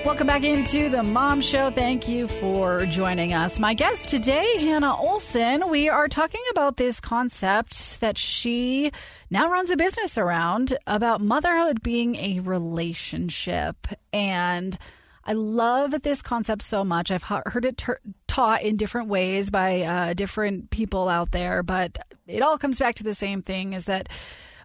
Welcome 0.05 0.27
back 0.27 0.43
into 0.43 0.89
the 0.89 1.05
Mom 1.05 1.41
Show. 1.41 1.71
Thank 1.71 2.09
you 2.09 2.27
for 2.27 2.85
joining 2.87 3.33
us. 3.33 3.61
My 3.61 3.75
guest 3.75 4.09
today, 4.09 4.57
Hannah 4.59 4.97
Olsen, 4.97 5.69
We 5.71 5.89
are 5.89 6.09
talking 6.09 6.43
about 6.51 6.79
this 6.79 7.01
concept 7.01 8.01
that 8.01 8.19
she 8.19 8.91
now 9.31 9.49
runs 9.49 9.71
a 9.71 9.77
business 9.77 10.19
around 10.19 10.77
about 10.89 11.21
motherhood 11.21 11.81
being 11.81 12.17
a 12.17 12.41
relationship. 12.41 13.87
And 14.13 14.77
I 15.25 15.35
love 15.35 16.03
this 16.03 16.23
concept 16.23 16.63
so 16.63 16.85
much. 16.85 17.11
I've 17.11 17.23
heard 17.23 17.65
it 17.65 17.77
ter- 17.77 18.01
taught 18.27 18.63
in 18.63 18.77
different 18.77 19.09
ways 19.09 19.51
by 19.51 19.83
uh, 19.83 20.15
different 20.15 20.71
people 20.71 21.09
out 21.09 21.31
there, 21.31 21.63
but 21.63 21.99
it 22.27 22.43
all 22.43 22.59
comes 22.59 22.79
back 22.79 22.97
to 22.97 23.05
the 23.05 23.15
same 23.15 23.43
thing 23.43 23.75
is 23.75 23.85
that 23.85 24.09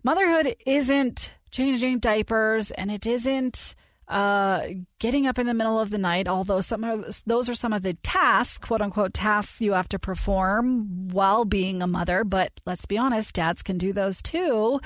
motherhood 0.04 0.56
isn't 0.66 1.34
changing 1.52 2.00
diapers 2.00 2.72
and 2.72 2.92
it 2.92 3.06
isn't 3.06 3.76
uh, 4.08 4.68
getting 5.00 5.26
up 5.26 5.40
in 5.40 5.48
the 5.48 5.54
middle 5.54 5.80
of 5.80 5.90
the 5.90 5.98
night, 5.98 6.28
although 6.28 6.62
some 6.62 6.84
of 6.84 7.24
those 7.26 7.50
are 7.50 7.56
some 7.56 7.74
of 7.74 7.82
the 7.82 7.94
tasks, 7.94 8.58
quote 8.58 8.82
unquote, 8.82 9.14
tasks 9.14 9.62
you 9.62 9.74
have 9.74 9.90
to 9.90 10.00
perform 10.00 11.10
while 11.10 11.46
being 11.46 11.82
a 11.82 11.88
mother. 11.88 12.24
But 12.24 12.52
let's 12.66 12.86
be 12.86 12.98
honest, 12.98 13.34
dads 13.34 13.64
can 13.64 13.78
do 13.78 13.94
those 13.94 14.22
too. 14.22 14.80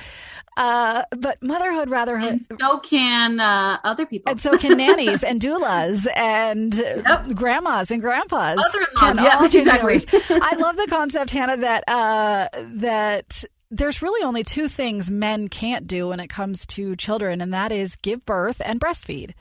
Uh, 0.55 1.03
but 1.17 1.41
motherhood, 1.43 1.89
rather, 1.89 2.15
and 2.15 2.45
so 2.59 2.79
can 2.79 3.39
uh, 3.39 3.77
other 3.83 4.05
people, 4.05 4.31
and 4.31 4.39
so 4.39 4.57
can 4.57 4.77
nannies 4.77 5.23
and 5.23 5.41
doulas 5.41 6.07
and 6.15 6.75
yep. 6.75 7.27
grandmas 7.35 7.91
and 7.91 8.01
grandpas. 8.01 8.57
Can 8.97 9.17
yeah, 9.17 9.37
all 9.37 9.45
exactly. 9.45 9.99
I 10.29 10.55
love 10.55 10.77
the 10.77 10.87
concept, 10.89 11.31
Hannah, 11.31 11.57
that 11.57 11.83
uh, 11.87 12.47
that 12.53 13.43
there's 13.71 14.01
really 14.01 14.23
only 14.23 14.43
two 14.43 14.67
things 14.67 15.11
men 15.11 15.47
can't 15.47 15.87
do 15.87 16.07
when 16.07 16.19
it 16.19 16.27
comes 16.27 16.65
to 16.67 16.95
children, 16.95 17.41
and 17.41 17.53
that 17.53 17.71
is 17.71 17.95
give 17.95 18.25
birth 18.25 18.61
and 18.63 18.79
breastfeed. 18.79 19.33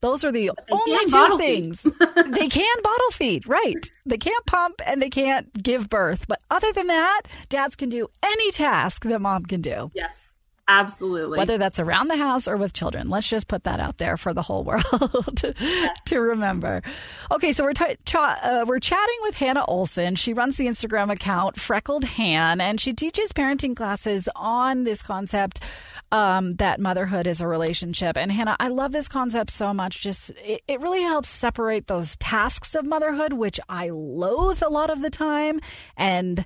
Those 0.00 0.22
are 0.22 0.32
the 0.32 0.50
only 0.70 1.06
two 1.06 1.38
things. 1.38 1.82
they 2.16 2.48
can 2.48 2.76
bottle 2.82 3.10
feed, 3.12 3.48
right. 3.48 3.90
They 4.04 4.18
can't 4.18 4.44
pump 4.44 4.82
and 4.86 5.00
they 5.00 5.08
can't 5.08 5.50
give 5.62 5.88
birth. 5.88 6.26
But 6.28 6.42
other 6.50 6.72
than 6.74 6.88
that, 6.88 7.22
dads 7.48 7.74
can 7.74 7.88
do 7.88 8.08
any 8.22 8.50
task 8.50 9.04
that 9.04 9.20
mom 9.22 9.44
can 9.44 9.62
do. 9.62 9.90
Yes. 9.94 10.33
Absolutely. 10.66 11.36
Whether 11.38 11.58
that's 11.58 11.78
around 11.78 12.08
the 12.08 12.16
house 12.16 12.48
or 12.48 12.56
with 12.56 12.72
children. 12.72 13.10
Let's 13.10 13.28
just 13.28 13.48
put 13.48 13.64
that 13.64 13.80
out 13.80 13.98
there 13.98 14.16
for 14.16 14.32
the 14.32 14.40
whole 14.40 14.64
world 14.64 14.82
to, 16.06 16.20
remember. 16.20 16.82
Okay, 17.30 17.52
so 17.52 17.64
we're 17.64 17.74
t- 17.74 17.96
uh, 18.14 18.64
we're 18.66 18.78
chatting 18.78 19.16
with 19.22 19.36
Hannah 19.36 19.64
Olsen. 19.66 20.14
She 20.14 20.32
runs 20.32 20.56
the 20.56 20.66
Instagram 20.66 21.10
account 21.10 21.60
Freckled 21.60 22.04
Han, 22.04 22.60
and 22.60 22.80
she 22.80 22.94
teaches 22.94 23.32
parenting 23.32 23.76
classes 23.76 24.28
on 24.34 24.84
this 24.84 25.02
concept 25.02 25.60
um, 26.12 26.54
that 26.56 26.80
motherhood 26.80 27.26
is 27.26 27.40
a 27.40 27.46
relationship. 27.46 28.16
And 28.16 28.32
Hannah, 28.32 28.56
I 28.58 28.68
love 28.68 28.92
this 28.92 29.08
concept 29.08 29.50
so 29.50 29.74
much. 29.74 30.00
Just 30.00 30.30
it, 30.42 30.62
it 30.66 30.80
really 30.80 31.02
helps 31.02 31.28
separate 31.28 31.88
those 31.88 32.16
tasks 32.16 32.74
of 32.74 32.86
motherhood, 32.86 33.34
which 33.34 33.60
I 33.68 33.90
loathe 33.90 34.62
a 34.62 34.70
lot 34.70 34.88
of 34.88 35.02
the 35.02 35.10
time, 35.10 35.60
and 35.96 36.44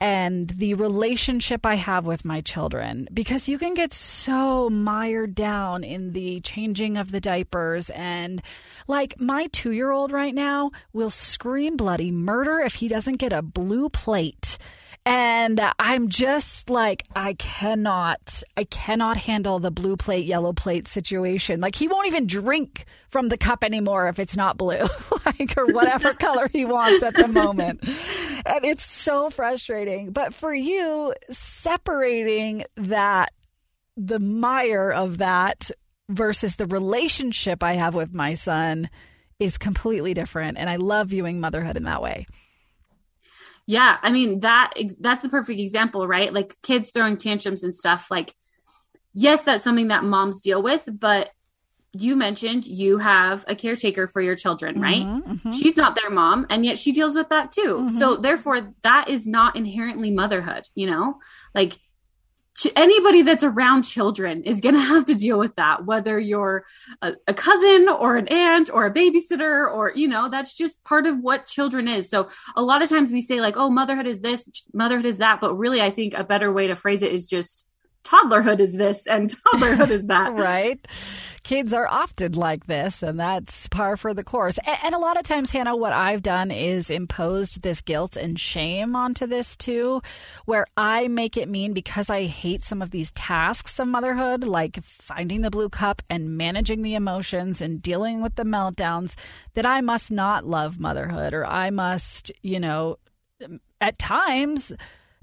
and 0.00 0.50
the 0.50 0.74
relationship 0.74 1.64
I 1.64 1.76
have 1.76 2.04
with 2.04 2.24
my 2.24 2.40
children 2.40 3.08
because 3.12 3.48
you 3.48 3.58
can 3.58 3.74
get 3.74 3.92
so 3.92 4.68
mired 4.68 5.34
down 5.34 5.84
in 5.84 6.12
the 6.12 6.40
changing 6.40 6.96
of 6.96 7.12
the 7.12 7.20
diapers. 7.20 7.88
And 7.90 8.42
like 8.86 9.18
my 9.18 9.46
2-year-old 9.48 10.12
right 10.12 10.34
now 10.34 10.70
will 10.92 11.10
scream 11.10 11.76
bloody 11.76 12.10
murder 12.10 12.58
if 12.58 12.74
he 12.74 12.88
doesn't 12.88 13.18
get 13.18 13.32
a 13.32 13.42
blue 13.42 13.88
plate 13.88 14.58
and 15.06 15.60
I'm 15.78 16.08
just 16.08 16.68
like, 16.68 17.04
I 17.14 17.34
cannot, 17.34 18.42
I 18.56 18.64
cannot 18.64 19.16
handle 19.16 19.60
the 19.60 19.70
blue 19.70 19.96
plate, 19.96 20.24
yellow 20.24 20.52
plate 20.52 20.88
situation. 20.88 21.60
Like, 21.60 21.76
he 21.76 21.86
won't 21.86 22.08
even 22.08 22.26
drink 22.26 22.86
from 23.08 23.28
the 23.28 23.38
cup 23.38 23.62
anymore 23.62 24.08
if 24.08 24.18
it's 24.18 24.36
not 24.36 24.56
blue, 24.56 24.82
like, 25.26 25.56
or 25.56 25.66
whatever 25.66 26.12
color 26.18 26.48
he 26.48 26.64
wants 26.64 27.04
at 27.04 27.14
the 27.14 27.28
moment. 27.28 27.84
And 28.44 28.64
it's 28.64 28.84
so 28.84 29.30
frustrating. 29.30 30.10
But 30.10 30.34
for 30.34 30.52
you, 30.52 31.14
separating 31.30 32.64
that, 32.74 33.32
the 33.96 34.18
mire 34.18 34.90
of 34.90 35.18
that 35.18 35.70
versus 36.08 36.56
the 36.56 36.66
relationship 36.66 37.62
I 37.62 37.74
have 37.74 37.94
with 37.94 38.12
my 38.12 38.34
son 38.34 38.90
is 39.38 39.56
completely 39.56 40.14
different. 40.14 40.58
And 40.58 40.68
I 40.68 40.76
love 40.76 41.10
viewing 41.10 41.38
motherhood 41.38 41.76
in 41.76 41.84
that 41.84 42.02
way. 42.02 42.26
Yeah, 43.66 43.98
I 44.00 44.12
mean 44.12 44.40
that 44.40 44.74
that's 45.00 45.22
the 45.22 45.28
perfect 45.28 45.58
example, 45.58 46.06
right? 46.06 46.32
Like 46.32 46.56
kids 46.62 46.90
throwing 46.90 47.16
tantrums 47.16 47.64
and 47.64 47.74
stuff. 47.74 48.08
Like, 48.10 48.32
yes, 49.12 49.42
that's 49.42 49.64
something 49.64 49.88
that 49.88 50.04
moms 50.04 50.40
deal 50.40 50.62
with, 50.62 50.88
but 50.88 51.30
you 51.92 52.14
mentioned 52.14 52.66
you 52.66 52.98
have 52.98 53.44
a 53.48 53.54
caretaker 53.54 54.06
for 54.06 54.20
your 54.20 54.36
children, 54.36 54.80
right? 54.80 55.02
Mm-hmm, 55.02 55.32
mm-hmm. 55.32 55.52
She's 55.52 55.76
not 55.76 55.96
their 55.96 56.10
mom, 56.10 56.46
and 56.50 56.64
yet 56.64 56.78
she 56.78 56.92
deals 56.92 57.14
with 57.16 57.30
that 57.30 57.50
too. 57.50 57.76
Mm-hmm. 57.76 57.98
So 57.98 58.16
therefore, 58.16 58.74
that 58.82 59.08
is 59.08 59.26
not 59.26 59.56
inherently 59.56 60.10
motherhood. 60.10 60.66
You 60.74 60.90
know, 60.90 61.18
like 61.54 61.78
anybody 62.74 63.22
that's 63.22 63.44
around 63.44 63.82
children 63.82 64.42
is 64.44 64.60
going 64.60 64.74
to 64.74 64.80
have 64.80 65.04
to 65.06 65.14
deal 65.14 65.38
with 65.38 65.54
that 65.56 65.84
whether 65.84 66.18
you're 66.18 66.64
a, 67.02 67.14
a, 67.26 67.34
cousin 67.34 67.88
or 67.88 68.16
an 68.16 68.28
aunt 68.28 68.70
or 68.72 68.86
a 68.86 68.92
babysitter 68.92 69.70
or 69.70 69.92
you 69.94 70.08
know 70.08 70.28
that's 70.28 70.54
just 70.54 70.82
part 70.84 71.06
of 71.06 71.18
what 71.18 71.46
children 71.46 71.88
is. 71.88 72.08
So 72.08 72.28
a 72.56 72.62
lot 72.62 72.82
of 72.82 72.88
times 72.88 73.12
we 73.12 73.20
say 73.20 73.40
like 73.40 73.56
oh 73.56 73.70
motherhood 73.70 74.06
is 74.06 74.20
this 74.20 74.48
motherhood 74.72 75.06
is 75.06 75.18
that 75.18 75.40
but 75.40 75.54
really 75.54 75.80
i 75.80 75.90
think 75.90 76.14
a 76.14 76.24
better 76.24 76.52
way 76.52 76.66
to 76.66 76.76
phrase 76.76 77.02
it 77.02 77.12
is 77.12 77.26
just 77.26 77.66
toddlerhood 78.06 78.60
is 78.60 78.74
this 78.74 79.06
and 79.06 79.34
toddlerhood 79.52 79.90
is 79.90 80.06
that 80.06 80.32
right 80.34 80.86
kids 81.46 81.72
are 81.72 81.86
often 81.86 82.32
like 82.32 82.66
this, 82.66 83.04
and 83.04 83.20
that's 83.20 83.68
par 83.68 83.96
for 83.96 84.12
the 84.12 84.24
course. 84.24 84.58
And, 84.66 84.78
and, 84.82 84.94
a 84.96 84.98
lot 84.98 85.16
of 85.16 85.22
times, 85.22 85.52
Hannah, 85.52 85.76
what 85.76 85.92
I've 85.92 86.22
done 86.22 86.50
is 86.50 86.90
imposed 86.90 87.62
this 87.62 87.80
guilt 87.80 88.16
and 88.16 88.38
shame 88.38 88.96
onto 88.96 89.28
this 89.28 89.54
too, 89.54 90.02
where 90.44 90.66
I 90.76 91.06
make 91.06 91.36
it 91.36 91.48
mean 91.48 91.72
because 91.72 92.10
I 92.10 92.24
hate 92.24 92.64
some 92.64 92.82
of 92.82 92.90
these 92.90 93.12
tasks 93.12 93.78
of 93.78 93.86
motherhood, 93.86 94.42
like 94.42 94.82
finding 94.82 95.42
the 95.42 95.50
blue 95.50 95.68
cup 95.68 96.02
and 96.10 96.36
managing 96.36 96.82
the 96.82 96.96
emotions 96.96 97.62
and 97.62 97.80
dealing 97.80 98.22
with 98.22 98.34
the 98.34 98.42
meltdowns, 98.42 99.14
that 99.54 99.64
I 99.64 99.80
must 99.80 100.10
not 100.10 100.44
love 100.44 100.80
motherhood 100.80 101.32
or 101.32 101.46
I 101.46 101.70
must, 101.70 102.32
you 102.42 102.58
know, 102.58 102.96
at 103.80 103.98
times 103.98 104.72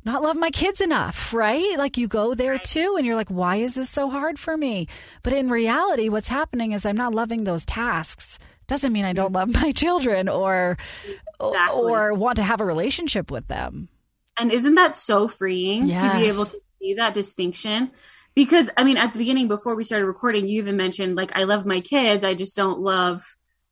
not 0.05 0.21
love 0.21 0.35
my 0.35 0.49
kids 0.49 0.81
enough, 0.81 1.33
right? 1.33 1.77
Like 1.77 1.97
you 1.97 2.07
go 2.07 2.33
there 2.33 2.57
too 2.57 2.95
and 2.97 3.05
you're 3.05 3.15
like, 3.15 3.29
why 3.29 3.57
is 3.57 3.75
this 3.75 3.89
so 3.89 4.09
hard 4.09 4.37
for 4.37 4.57
me? 4.57 4.87
But 5.23 5.33
in 5.33 5.49
reality, 5.49 6.09
what's 6.09 6.27
happening 6.27 6.73
is 6.73 6.85
I'm 6.85 6.97
not 6.97 7.13
loving 7.13 7.43
those 7.43 7.65
tasks. 7.65 8.39
Doesn't 8.67 8.93
mean 8.93 9.05
I 9.05 9.13
don't 9.13 9.33
mm-hmm. 9.33 9.51
love 9.51 9.53
my 9.63 9.71
children 9.71 10.27
or 10.29 10.77
exactly. 11.39 11.81
or 11.81 12.13
want 12.13 12.37
to 12.37 12.43
have 12.43 12.61
a 12.61 12.65
relationship 12.65 13.31
with 13.31 13.47
them. 13.47 13.89
And 14.37 14.51
isn't 14.51 14.73
that 14.73 14.95
so 14.95 15.27
freeing 15.27 15.87
yes. 15.87 16.01
to 16.01 16.19
be 16.19 16.27
able 16.27 16.45
to 16.45 16.59
see 16.81 16.95
that 16.95 17.13
distinction? 17.13 17.91
Because 18.33 18.69
I 18.77 18.83
mean, 18.83 18.97
at 18.97 19.13
the 19.13 19.19
beginning, 19.19 19.47
before 19.47 19.75
we 19.75 19.83
started 19.83 20.05
recording, 20.05 20.47
you 20.47 20.59
even 20.59 20.75
mentioned 20.75 21.15
like 21.15 21.37
I 21.37 21.43
love 21.43 21.65
my 21.65 21.81
kids, 21.81 22.23
I 22.23 22.33
just 22.33 22.55
don't 22.55 22.79
love 22.79 23.23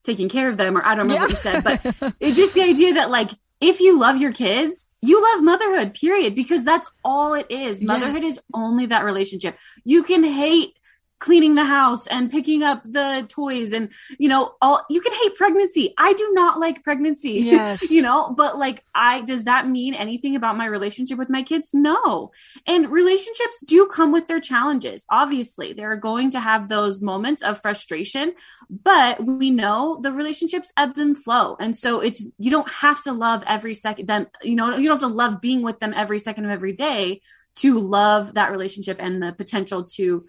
taking 0.03 0.29
care 0.29 0.49
of 0.49 0.57
them, 0.57 0.77
or 0.77 0.85
I 0.85 0.95
don't 0.95 1.07
remember 1.07 1.13
yeah. 1.13 1.21
what 1.21 1.29
you 1.31 1.35
said, 1.35 1.63
but 1.63 2.15
it's 2.19 2.37
just 2.37 2.53
the 2.53 2.61
idea 2.61 2.93
that 2.95 3.09
like 3.09 3.31
if 3.61 3.79
you 3.79 3.99
love 3.99 4.17
your 4.17 4.33
kids, 4.33 4.87
you 5.01 5.21
love 5.21 5.43
motherhood, 5.43 5.93
period, 5.93 6.35
because 6.35 6.63
that's 6.63 6.89
all 7.03 7.33
it 7.35 7.45
is. 7.49 7.81
Motherhood 7.81 8.23
yes. 8.23 8.33
is 8.35 8.41
only 8.53 8.87
that 8.87 9.05
relationship. 9.05 9.57
You 9.85 10.03
can 10.03 10.23
hate 10.23 10.77
cleaning 11.21 11.53
the 11.53 11.63
house 11.63 12.07
and 12.07 12.31
picking 12.31 12.63
up 12.63 12.83
the 12.83 13.23
toys 13.29 13.71
and 13.71 13.89
you 14.17 14.27
know 14.27 14.55
all 14.59 14.83
you 14.89 14.99
can 14.99 15.13
hate 15.13 15.35
pregnancy. 15.35 15.93
I 15.97 16.13
do 16.13 16.31
not 16.33 16.59
like 16.59 16.83
pregnancy 16.83 17.31
yes. 17.45 17.89
you 17.89 18.01
know 18.01 18.33
but 18.35 18.57
like 18.57 18.83
i 18.95 19.21
does 19.21 19.43
that 19.43 19.67
mean 19.67 19.93
anything 19.93 20.35
about 20.35 20.57
my 20.57 20.65
relationship 20.65 21.17
with 21.17 21.29
my 21.29 21.43
kids? 21.43 21.73
No. 21.73 22.31
And 22.65 22.89
relationships 22.89 23.63
do 23.65 23.85
come 23.85 24.11
with 24.11 24.27
their 24.27 24.41
challenges 24.41 25.05
obviously. 25.09 25.73
They're 25.73 25.95
going 25.95 26.31
to 26.31 26.39
have 26.39 26.67
those 26.67 27.01
moments 27.01 27.43
of 27.43 27.61
frustration 27.61 28.33
but 28.69 29.23
we 29.23 29.51
know 29.51 29.99
the 30.01 30.11
relationships 30.11 30.73
ebb 30.75 30.97
and 30.97 31.15
flow. 31.15 31.55
And 31.59 31.77
so 31.77 31.99
it's 31.99 32.25
you 32.39 32.49
don't 32.49 32.69
have 32.69 33.03
to 33.03 33.13
love 33.13 33.43
every 33.45 33.75
second 33.75 34.07
them 34.07 34.25
you 34.41 34.55
know 34.55 34.75
you 34.75 34.87
don't 34.87 34.99
have 34.99 35.09
to 35.09 35.15
love 35.15 35.39
being 35.39 35.61
with 35.61 35.79
them 35.79 35.93
every 35.95 36.17
second 36.17 36.45
of 36.45 36.51
every 36.51 36.73
day 36.73 37.21
to 37.57 37.79
love 37.79 38.33
that 38.33 38.51
relationship 38.51 38.97
and 38.99 39.21
the 39.21 39.33
potential 39.33 39.83
to 39.83 40.25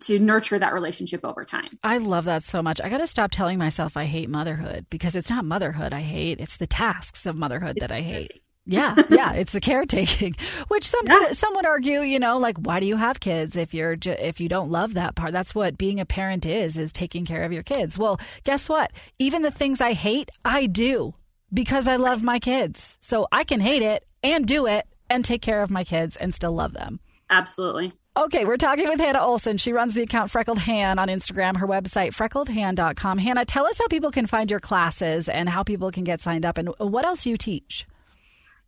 to 0.00 0.18
nurture 0.18 0.58
that 0.58 0.72
relationship 0.72 1.24
over 1.24 1.44
time. 1.44 1.78
I 1.82 1.98
love 1.98 2.26
that 2.26 2.44
so 2.44 2.62
much. 2.62 2.80
I 2.82 2.88
got 2.88 2.98
to 2.98 3.06
stop 3.06 3.30
telling 3.30 3.58
myself 3.58 3.96
I 3.96 4.04
hate 4.04 4.28
motherhood 4.28 4.86
because 4.90 5.16
it's 5.16 5.30
not 5.30 5.44
motherhood 5.44 5.92
I 5.92 6.00
hate, 6.00 6.40
it's 6.40 6.56
the 6.56 6.66
tasks 6.66 7.26
of 7.26 7.36
motherhood 7.36 7.78
that 7.80 7.90
I 7.90 8.00
hate. 8.00 8.40
Yeah, 8.70 8.94
yeah, 9.10 9.32
it's 9.32 9.52
the 9.52 9.60
caretaking, 9.60 10.34
which 10.68 10.84
some 10.84 11.06
yeah. 11.06 11.32
some 11.32 11.54
would 11.54 11.64
argue, 11.64 12.02
you 12.02 12.18
know, 12.18 12.38
like 12.38 12.58
why 12.58 12.80
do 12.80 12.86
you 12.86 12.96
have 12.96 13.18
kids 13.18 13.56
if 13.56 13.72
you're 13.72 13.96
ju- 13.96 14.10
if 14.18 14.40
you 14.40 14.48
don't 14.48 14.70
love 14.70 14.94
that 14.94 15.16
part? 15.16 15.32
That's 15.32 15.54
what 15.54 15.78
being 15.78 15.98
a 16.00 16.04
parent 16.04 16.44
is 16.44 16.76
is 16.76 16.92
taking 16.92 17.24
care 17.24 17.44
of 17.44 17.52
your 17.52 17.62
kids. 17.62 17.96
Well, 17.96 18.20
guess 18.44 18.68
what? 18.68 18.92
Even 19.18 19.40
the 19.40 19.50
things 19.50 19.80
I 19.80 19.94
hate, 19.94 20.30
I 20.44 20.66
do 20.66 21.14
because 21.52 21.88
I 21.88 21.96
love 21.96 22.22
my 22.22 22.38
kids. 22.38 22.98
So 23.00 23.26
I 23.32 23.44
can 23.44 23.60
hate 23.60 23.82
it 23.82 24.04
and 24.22 24.46
do 24.46 24.66
it 24.66 24.86
and 25.08 25.24
take 25.24 25.40
care 25.40 25.62
of 25.62 25.70
my 25.70 25.82
kids 25.82 26.16
and 26.16 26.34
still 26.34 26.52
love 26.52 26.74
them. 26.74 27.00
Absolutely. 27.30 27.92
Okay, 28.18 28.44
we're 28.44 28.56
talking 28.56 28.88
with 28.88 28.98
Hannah 28.98 29.20
Olsen. 29.20 29.58
She 29.58 29.72
runs 29.72 29.94
the 29.94 30.02
account 30.02 30.32
Freckled 30.32 30.58
Han 30.58 30.98
on 30.98 31.06
Instagram, 31.06 31.58
her 31.58 31.68
website, 31.68 32.08
freckledhan.com. 32.08 33.16
Hannah, 33.16 33.44
tell 33.44 33.64
us 33.64 33.78
how 33.78 33.86
people 33.86 34.10
can 34.10 34.26
find 34.26 34.50
your 34.50 34.58
classes 34.58 35.28
and 35.28 35.48
how 35.48 35.62
people 35.62 35.92
can 35.92 36.02
get 36.02 36.20
signed 36.20 36.44
up 36.44 36.58
and 36.58 36.70
what 36.80 37.04
else 37.04 37.26
you 37.26 37.36
teach. 37.36 37.86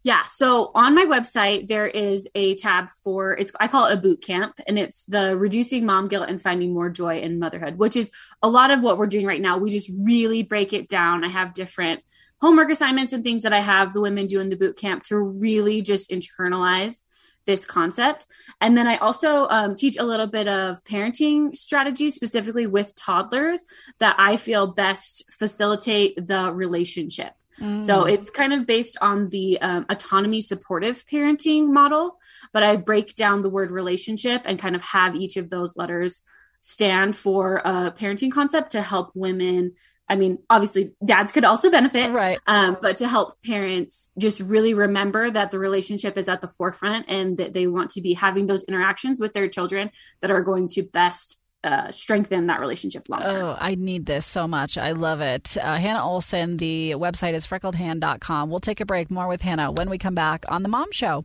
Yeah. 0.05 0.23
So 0.23 0.71
on 0.77 0.95
my 0.95 1.05
website, 1.05 1.67
there 1.67 1.89
is 1.89 2.29
a 2.37 2.55
tab 2.55 2.91
for 3.03 3.37
it's 3.37 3.51
I 3.59 3.67
call 3.67 3.87
it 3.87 3.95
a 3.95 3.97
boot 3.97 4.23
camp, 4.23 4.55
and 4.69 4.79
it's 4.79 5.03
the 5.07 5.37
reducing 5.37 5.85
mom 5.85 6.07
guilt 6.07 6.29
and 6.29 6.41
finding 6.41 6.73
more 6.73 6.89
joy 6.89 7.19
in 7.19 7.41
motherhood, 7.41 7.77
which 7.77 7.97
is 7.97 8.13
a 8.43 8.49
lot 8.49 8.71
of 8.71 8.85
what 8.85 8.99
we're 8.99 9.09
doing 9.09 9.27
right 9.27 9.41
now. 9.41 9.59
We 9.59 9.73
just 9.73 9.91
really 10.05 10.45
break 10.45 10.73
it 10.73 10.89
down. 10.89 11.25
I 11.25 11.29
have 11.29 11.55
different 11.55 12.03
homework 12.41 12.71
assignments 12.71 13.13
and 13.13 13.25
things 13.25 13.43
that 13.43 13.53
I 13.53 13.61
have 13.61 13.95
the 13.95 14.01
women 14.01 14.29
do 14.29 14.39
in 14.39 14.49
the 14.49 14.57
boot 14.57 14.77
camp 14.77 15.03
to 15.07 15.19
really 15.19 15.83
just 15.83 16.11
internalize 16.11 17.03
this 17.47 17.65
concept. 17.65 18.27
And 18.61 18.77
then 18.77 18.87
I 18.87 18.97
also 18.97 19.49
um, 19.49 19.75
teach 19.75 19.97
a 19.99 20.05
little 20.05 20.27
bit 20.27 20.49
of 20.49 20.83
parenting 20.85 21.57
strategies, 21.57 22.15
specifically 22.15 22.67
with 22.67 22.95
toddlers, 22.95 23.65
that 23.99 24.17
I 24.19 24.37
feel 24.37 24.67
best 24.67 25.25
facilitate 25.33 26.27
the 26.27 26.53
relationship. 26.53 27.33
Mm. 27.61 27.85
So 27.85 28.05
it's 28.05 28.31
kind 28.31 28.53
of 28.53 28.67
based 28.67 28.97
on 29.01 29.29
the 29.29 29.61
um, 29.61 29.87
autonomy 29.89 30.41
supportive 30.41 31.05
parenting 31.07 31.69
model, 31.69 32.19
but 32.53 32.63
I 32.63 32.77
break 32.77 33.15
down 33.15 33.43
the 33.43 33.51
word 33.51 33.71
relationship 33.71 34.43
and 34.45 34.59
kind 34.59 34.75
of 34.75 34.83
have 34.83 35.15
each 35.15 35.37
of 35.37 35.51
those 35.51 35.77
letters 35.77 36.23
stand 36.63 37.17
for 37.17 37.57
a 37.65 37.91
parenting 37.91 38.31
concept 38.31 38.73
to 38.73 38.83
help 38.83 39.11
women 39.15 39.73
I 40.11 40.17
mean, 40.17 40.39
obviously, 40.51 40.93
dads 41.05 41.31
could 41.31 41.45
also 41.45 41.71
benefit, 41.71 42.11
right? 42.11 42.41
Um, 42.49 42.77
but 42.83 42.99
to 42.99 43.07
help 43.07 43.41
parents 43.43 44.11
just 44.19 44.41
really 44.41 44.75
remember 44.75 45.31
that 45.31 45.53
the 45.53 45.59
relationship 45.61 46.19
is 46.19 46.29
at 46.29 46.41
the 46.41 46.49
forefront 46.49 47.07
and 47.09 47.39
that 47.39 47.55
they 47.55 47.69
want 47.69 47.91
to 47.91 48.01
be 48.01 48.15
having 48.15 48.49
those 48.49 48.65
interactions 48.65 49.21
with 49.21 49.33
their 49.35 49.49
children 49.49 49.93
that 50.21 50.33
are 50.33 50.43
going 50.43 50.69
to 50.71 50.83
best 50.83 51.41
uh, 51.63 51.93
strengthen 51.93 52.49
that 52.49 52.59
relationship 52.59 53.09
long 53.09 53.21
term. 53.21 53.43
Oh, 53.43 53.57
I 53.59 53.77
need 53.77 54.07
this 54.07 54.27
so 54.27 54.49
much. 54.49 54.77
I 54.77 54.93
love 54.93 55.21
it. 55.21 55.57
Uh, 55.57 55.77
Hannah 55.77 56.05
Olsen, 56.05 56.57
the 56.57 56.95
website 56.97 57.35
is 57.35 57.47
freckledhan.com. 57.47 58.51
We'll 58.51 58.61
take 58.61 58.81
a 58.81 58.87
break. 58.87 59.13
More 59.13 59.29
with 59.29 59.43
Hannah 59.43 59.71
when 59.71 59.89
we 59.89 59.99
come 59.99 60.17
back 60.17 60.45
on 60.49 60.65
The 60.65 60.69
Mom 60.69 60.91
Show. 60.91 61.25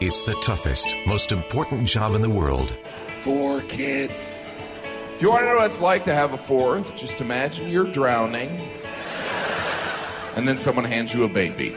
It's 0.00 0.22
the 0.22 0.34
toughest, 0.36 0.94
most 1.06 1.32
important 1.32 1.88
job 1.88 2.14
in 2.14 2.22
the 2.22 2.30
world. 2.30 2.70
Four 3.24 3.62
kids. 3.62 4.37
If 5.18 5.22
you 5.22 5.30
want 5.30 5.40
to 5.40 5.46
know 5.46 5.56
what 5.56 5.68
it's 5.72 5.80
like 5.80 6.04
to 6.04 6.14
have 6.14 6.32
a 6.32 6.38
fourth, 6.38 6.94
just 6.94 7.20
imagine 7.20 7.68
you're 7.68 7.90
drowning 7.90 8.48
and 10.36 10.46
then 10.46 10.60
someone 10.60 10.84
hands 10.84 11.12
you 11.12 11.24
a 11.24 11.28
baby. 11.28 11.70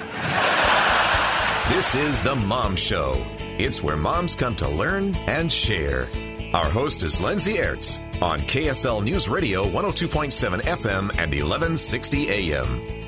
This 1.69 1.95
is 1.95 2.21
The 2.21 2.35
Mom 2.35 2.75
Show. 2.75 3.19
It's 3.57 3.81
where 3.81 3.97
moms 3.97 4.35
come 4.35 4.55
to 4.57 4.69
learn 4.69 5.15
and 5.25 5.51
share. 5.51 6.05
Our 6.53 6.69
host 6.69 7.01
is 7.01 7.19
Lindsay 7.19 7.55
Aerts 7.55 7.97
on 8.21 8.37
KSL 8.41 9.03
News 9.03 9.27
Radio 9.27 9.63
102.7 9.63 10.61
FM 10.61 11.09
and 11.17 11.31
1160 11.33 12.29
AM. 12.29 13.00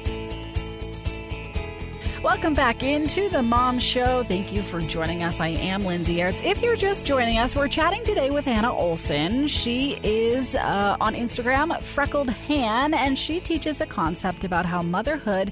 Welcome 2.23 2.53
back 2.53 2.83
into 2.83 3.27
the 3.27 3.43
Mom 3.43 3.79
Show. 3.79 4.23
Thank 4.23 4.53
you 4.53 4.61
for 4.61 4.79
joining 4.79 5.23
us. 5.23 5.41
I 5.41 5.49
am 5.49 5.83
Lindsay 5.83 6.19
Aerts. 6.19 6.41
If 6.41 6.63
you're 6.63 6.77
just 6.77 7.05
joining 7.05 7.37
us, 7.37 7.53
we're 7.53 7.67
chatting 7.67 8.01
today 8.05 8.29
with 8.31 8.45
Hannah 8.45 8.71
Olsen. 8.71 9.47
She 9.47 9.99
is 10.03 10.55
uh, 10.55 10.95
on 11.01 11.15
Instagram, 11.15 11.77
Freckled 11.81 12.29
Han, 12.29 12.93
and 12.93 13.19
she 13.19 13.41
teaches 13.41 13.81
a 13.81 13.85
concept 13.85 14.45
about 14.45 14.65
how 14.65 14.81
motherhood 14.81 15.51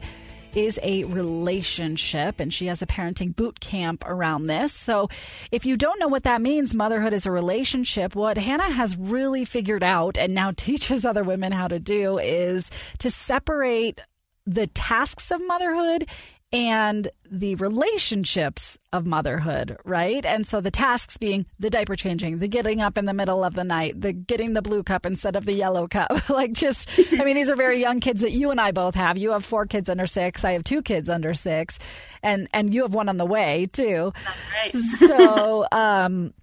is 0.55 0.79
a 0.81 1.03
relationship, 1.03 2.39
and 2.39 2.53
she 2.53 2.67
has 2.67 2.81
a 2.81 2.87
parenting 2.87 3.35
boot 3.35 3.59
camp 3.59 4.05
around 4.07 4.45
this. 4.45 4.71
So, 4.71 5.09
if 5.51 5.65
you 5.65 5.75
don't 5.75 5.99
know 5.99 6.07
what 6.07 6.23
that 6.23 6.41
means, 6.41 6.73
motherhood 6.73 7.11
is 7.11 7.25
a 7.25 7.31
relationship, 7.31 8.15
what 8.15 8.37
Hannah 8.37 8.71
has 8.71 8.95
really 8.95 9.43
figured 9.43 9.83
out 9.83 10.17
and 10.17 10.33
now 10.33 10.51
teaches 10.55 11.03
other 11.03 11.25
women 11.25 11.51
how 11.51 11.67
to 11.67 11.79
do 11.79 12.17
is 12.17 12.71
to 12.99 13.11
separate 13.11 13.99
the 14.45 14.67
tasks 14.67 15.31
of 15.31 15.45
motherhood 15.45 16.07
and 16.53 17.09
the 17.29 17.55
relationships 17.55 18.77
of 18.91 19.07
motherhood, 19.07 19.77
right? 19.85 20.25
And 20.25 20.45
so 20.45 20.59
the 20.59 20.71
tasks 20.71 21.17
being 21.17 21.45
the 21.59 21.69
diaper 21.69 21.95
changing, 21.95 22.39
the 22.39 22.49
getting 22.49 22.81
up 22.81 22.97
in 22.97 23.05
the 23.05 23.13
middle 23.13 23.43
of 23.43 23.53
the 23.53 23.63
night, 23.63 24.01
the 24.01 24.11
getting 24.11 24.53
the 24.53 24.61
blue 24.61 24.83
cup 24.83 25.05
instead 25.05 25.37
of 25.37 25.45
the 25.45 25.53
yellow 25.53 25.87
cup. 25.87 26.11
like 26.29 26.51
just, 26.51 26.89
I 27.13 27.23
mean, 27.23 27.35
these 27.35 27.49
are 27.49 27.55
very 27.55 27.79
young 27.79 28.01
kids 28.01 28.21
that 28.21 28.31
you 28.31 28.51
and 28.51 28.59
I 28.59 28.71
both 28.71 28.95
have. 28.95 29.17
You 29.17 29.31
have 29.31 29.45
four 29.45 29.65
kids 29.65 29.89
under 29.89 30.05
six. 30.05 30.43
I 30.43 30.51
have 30.51 30.65
two 30.65 30.81
kids 30.81 31.09
under 31.09 31.33
six, 31.33 31.79
and 32.21 32.49
and 32.53 32.73
you 32.73 32.81
have 32.81 32.93
one 32.93 33.07
on 33.07 33.17
the 33.17 33.25
way 33.25 33.67
too. 33.71 34.11
That's 34.13 34.51
right. 34.51 34.75
so, 34.75 35.65
um, 35.71 36.33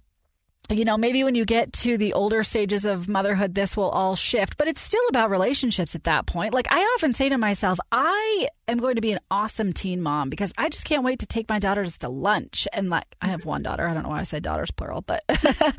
you 0.71 0.85
know, 0.85 0.97
maybe 0.97 1.23
when 1.23 1.33
you 1.33 1.45
get 1.45 1.73
to 1.73 1.97
the 1.97 2.13
older 2.13 2.43
stages 2.43 2.85
of 2.85 3.09
motherhood, 3.09 3.55
this 3.55 3.75
will 3.75 3.89
all 3.89 4.15
shift, 4.15 4.57
but 4.57 4.67
it's 4.67 4.81
still 4.81 5.03
about 5.09 5.31
relationships 5.31 5.95
at 5.95 6.03
that 6.03 6.27
point. 6.27 6.53
Like 6.53 6.67
I 6.69 6.79
often 6.95 7.13
say 7.13 7.29
to 7.29 7.37
myself, 7.37 7.79
I 7.91 8.47
am 8.67 8.77
going 8.77 8.95
to 8.95 9.01
be 9.01 9.11
an 9.11 9.19
awesome 9.31 9.73
teen 9.73 10.01
mom 10.01 10.29
because 10.29 10.53
I 10.57 10.69
just 10.69 10.85
can't 10.85 11.03
wait 11.03 11.19
to 11.19 11.25
take 11.25 11.49
my 11.49 11.57
daughters 11.57 11.97
to 11.99 12.09
lunch. 12.09 12.67
And 12.71 12.89
like, 12.89 13.05
I 13.19 13.27
have 13.27 13.45
one 13.45 13.63
daughter. 13.63 13.87
I 13.87 13.93
don't 13.95 14.03
know 14.03 14.09
why 14.09 14.19
I 14.19 14.23
said 14.23 14.43
daughters 14.43 14.69
plural, 14.69 15.01
but 15.01 15.23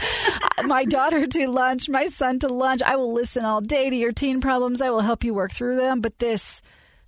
my 0.65 0.85
daughter 0.85 1.25
to 1.25 1.49
lunch, 1.49 1.89
my 1.89 2.09
son 2.09 2.41
to 2.41 2.49
lunch. 2.49 2.83
I 2.83 2.97
will 2.97 3.13
listen 3.13 3.45
all 3.45 3.61
day 3.61 3.91
to 3.91 3.97
your 3.97 4.13
teen 4.13 4.41
problems. 4.41 4.83
I 4.83 4.91
will 4.91 5.01
help 5.01 5.23
you 5.23 5.35
work 5.35 5.53
through 5.53 5.77
them. 5.77 6.01
But 6.01 6.19
this, 6.19 6.63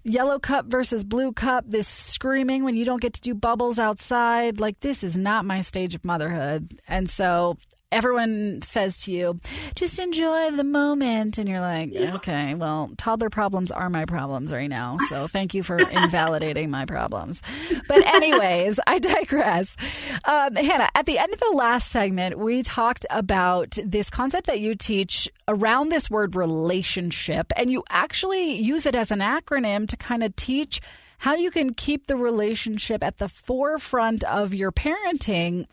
yellow 0.04 0.38
cup 0.38 0.66
versus 0.66 1.04
blue 1.04 1.32
cup, 1.32 1.64
this 1.66 1.86
screaming 1.88 2.64
when 2.64 2.76
you 2.76 2.84
don't 2.84 3.00
get 3.00 3.14
to 3.14 3.20
do 3.20 3.34
bubbles 3.34 3.78
outside. 3.78 4.60
Like, 4.60 4.80
this 4.80 5.02
is 5.02 5.16
not 5.16 5.44
my 5.44 5.62
stage 5.62 5.94
of 5.94 6.04
motherhood. 6.04 6.80
And 6.88 7.08
so 7.08 7.56
everyone 7.92 8.62
says 8.62 9.02
to 9.04 9.12
you, 9.12 9.38
just 9.74 9.98
enjoy 9.98 10.50
the 10.50 10.64
moment. 10.64 11.38
And 11.38 11.48
you're 11.48 11.60
like, 11.60 11.92
yeah. 11.92 12.16
okay, 12.16 12.54
well, 12.54 12.90
toddler 12.96 13.30
problems 13.30 13.70
are 13.70 13.90
my 13.90 14.04
problems 14.04 14.52
right 14.52 14.68
now. 14.68 14.96
So 15.08 15.26
thank 15.26 15.54
you 15.54 15.62
for 15.62 15.78
invalidating 15.78 16.70
my 16.70 16.86
problems. 16.86 17.42
But, 17.88 18.06
anyways, 18.06 18.80
I 18.86 18.98
digress. 18.98 19.76
Um, 20.24 20.54
Hannah, 20.54 20.88
at 20.94 21.06
the 21.06 21.18
end 21.18 21.32
of 21.32 21.40
the 21.40 21.52
last 21.54 21.90
segment, 21.90 22.38
we 22.38 22.62
talked 22.62 23.06
about 23.10 23.78
this 23.84 24.10
concept 24.10 24.46
that 24.46 24.60
you 24.60 24.74
teach 24.74 25.28
around 25.46 25.90
this 25.90 26.10
word 26.10 26.34
relationship, 26.34 27.52
and 27.56 27.70
you 27.70 27.84
actually 27.90 28.54
use 28.54 28.86
it 28.86 28.94
as 28.94 29.10
an 29.10 29.20
acronym 29.20 29.88
to 29.88 29.96
kind 29.96 30.22
of 30.22 30.34
teach 30.36 30.80
how 31.18 31.34
you 31.34 31.50
can 31.50 31.72
keep 31.72 32.08
the 32.08 32.16
relationship 32.16 33.04
at 33.04 33.18
the 33.18 33.28
forefront 33.28 34.24
of 34.24 34.54
your 34.54 34.72
parenting 34.72 35.66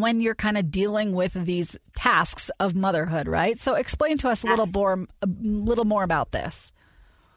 when 0.00 0.20
you're 0.20 0.34
kind 0.34 0.56
of 0.58 0.70
dealing 0.70 1.14
with 1.14 1.32
these 1.32 1.76
tasks 1.96 2.50
of 2.60 2.74
motherhood, 2.74 3.28
right? 3.28 3.58
So 3.58 3.74
explain 3.74 4.18
to 4.18 4.28
us 4.28 4.44
a 4.44 4.46
little 4.46 4.66
more 4.66 5.06
a 5.22 5.28
little 5.40 5.84
more 5.84 6.02
about 6.02 6.32
this. 6.32 6.72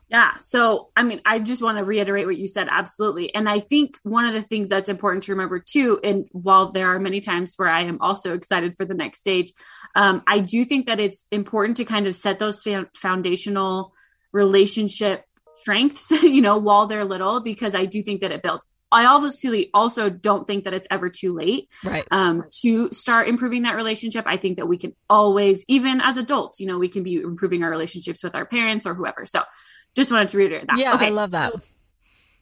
Yeah. 0.10 0.34
So, 0.42 0.90
I 0.96 1.04
mean, 1.04 1.22
I 1.24 1.38
just 1.38 1.62
want 1.62 1.78
to 1.78 1.84
reiterate 1.84 2.26
what 2.26 2.38
you 2.38 2.48
said. 2.48 2.68
Absolutely. 2.70 3.34
And 3.36 3.48
I 3.48 3.60
think 3.60 3.96
one 4.02 4.26
of 4.26 4.34
the 4.34 4.42
things 4.42 4.68
that's 4.68 4.90
important 4.90 5.24
to 5.26 5.34
remember 5.34 5.60
too, 5.60 6.00
and 6.04 6.26
while 6.32 6.72
there 6.72 6.88
are 6.88 7.00
many 7.00 7.20
times 7.20 7.54
where 7.58 7.70
I 7.70 7.82
am 7.84 8.00
also 8.02 8.34
excited 8.34 8.76
for 8.76 8.86
the 8.86 8.96
next 8.96 9.20
stage, 9.20 9.54
um, 9.96 10.24
I 10.26 10.40
do 10.40 10.66
think 10.66 10.88
that 10.88 11.00
it's 11.00 11.26
important 11.32 11.78
to 11.78 11.86
kind 11.86 12.08
of 12.08 12.16
set 12.16 12.40
those 12.40 12.68
foundational 12.96 13.94
relationship 14.34 15.26
strengths, 15.60 16.10
you 16.24 16.42
know, 16.42 16.58
while 16.58 16.88
they're 16.88 17.06
little, 17.06 17.40
because 17.40 17.76
I 17.76 17.86
do 17.86 18.02
think 18.02 18.22
that 18.22 18.32
it 18.32 18.42
builds 18.42 18.66
I 18.92 19.06
obviously 19.06 19.70
also 19.74 20.10
don't 20.10 20.48
think 20.48 20.64
that 20.64 20.74
it's 20.74 20.88
ever 20.90 21.10
too 21.10 21.34
late 21.34 21.70
right. 21.84 22.08
um, 22.12 22.46
to 22.62 22.92
start 22.92 23.28
improving 23.28 23.64
that 23.64 23.76
relationship. 23.76 24.26
I 24.28 24.38
think 24.38 24.58
that 24.58 24.68
we 24.68 24.78
can 24.78 24.96
always, 25.10 25.64
even 25.68 26.02
as 26.02 26.18
adults, 26.18 26.60
you 26.60 26.66
know, 26.66 26.80
we 26.80 26.90
can 26.90 27.04
be 27.04 27.16
improving 27.16 27.64
our 27.64 27.70
relationships 27.70 28.24
with 28.24 28.36
our 28.36 28.46
parents 28.46 28.88
or 28.88 28.94
whoever. 28.94 29.26
So 29.26 29.44
just 29.96 30.12
wanted 30.12 30.30
to 30.30 30.38
reiterate 30.38 30.68
that. 30.68 30.78
Yeah, 30.78 30.96
okay, 30.96 31.08
I 31.08 31.10
love 31.10 31.32
that. 31.32 31.54
So 31.54 31.62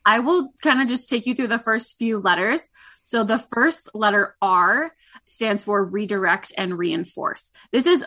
I 0.06 0.20
will 0.20 0.54
kind 0.62 0.82
of 0.82 0.88
just 0.88 1.10
take 1.10 1.26
you 1.26 1.36
through 1.36 1.48
the 1.48 1.60
first 1.60 1.98
few 1.98 2.20
letters. 2.20 2.68
So 3.04 3.26
the 3.26 3.40
first 3.40 3.90
letter 3.94 4.36
R 4.42 4.94
stands 5.26 5.64
for 5.64 5.84
redirect 5.84 6.54
and 6.58 6.78
reinforce. 6.78 7.52
This 7.72 7.86
is, 7.86 8.06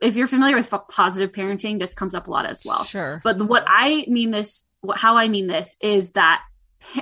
if 0.00 0.16
you're 0.16 0.26
familiar 0.26 0.56
with 0.56 0.72
positive 0.90 1.32
parenting, 1.32 1.78
this 1.78 1.92
comes 1.92 2.14
up 2.14 2.26
a 2.26 2.30
lot 2.30 2.46
as 2.46 2.62
well. 2.64 2.84
Sure. 2.84 3.20
But 3.22 3.40
what 3.42 3.64
I 3.66 4.06
mean 4.08 4.30
this, 4.30 4.64
how 4.94 5.16
I 5.16 5.28
mean 5.28 5.46
this 5.46 5.76
is 5.80 6.12
that 6.12 6.42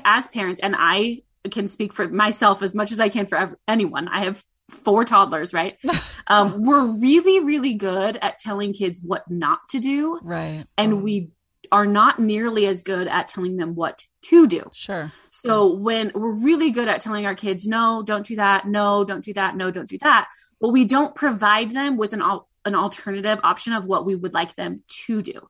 as 0.05 0.29
parents, 0.29 0.61
and 0.61 0.75
I 0.79 1.23
can 1.51 1.69
speak 1.69 1.93
for 1.93 2.09
myself 2.09 2.62
as 2.62 2.75
much 2.75 2.93
as 2.93 3.01
I 3.01 3.09
can 3.09 3.27
for 3.27 3.59
anyone. 3.66 4.09
I 4.09 4.25
have 4.25 4.45
four 4.71 5.05
toddlers, 5.05 5.53
right? 5.53 5.79
um, 6.27 6.64
we're 6.64 6.85
really, 6.85 7.40
really 7.40 7.75
good 7.75 8.19
at 8.23 8.38
telling 8.38 8.73
kids 8.73 9.01
what 9.03 9.31
not 9.31 9.61
to 9.71 9.81
do. 9.81 10.19
Right. 10.23 10.64
And 10.77 11.03
we 11.03 11.31
are 11.73 11.87
not 11.87 12.19
nearly 12.19 12.66
as 12.66 12.83
good 12.83 13.07
at 13.07 13.29
telling 13.29 13.57
them 13.57 13.75
what 13.75 14.05
to 14.23 14.47
do. 14.47 14.71
Sure. 14.73 15.12
So 15.31 15.73
when 15.73 16.11
we're 16.14 16.33
really 16.33 16.71
good 16.71 16.88
at 16.88 17.01
telling 17.01 17.27
our 17.27 17.35
kids, 17.35 17.66
no, 17.66 18.03
don't 18.05 18.27
do 18.27 18.37
that, 18.37 18.66
no, 18.66 19.05
don't 19.05 19.25
do 19.25 19.33
that, 19.35 19.57
no, 19.57 19.71
don't 19.71 19.88
do 19.88 19.99
that, 19.99 20.29
but 20.61 20.71
we 20.71 20.85
don't 20.85 21.14
provide 21.14 21.75
them 21.75 21.97
with 21.97 22.12
an 22.12 22.23
al- 22.23 22.49
an 22.64 22.75
alternative 22.75 23.40
option 23.42 23.73
of 23.73 23.85
what 23.85 24.05
we 24.05 24.14
would 24.14 24.35
like 24.35 24.55
them 24.57 24.83
to 25.07 25.23
do. 25.23 25.40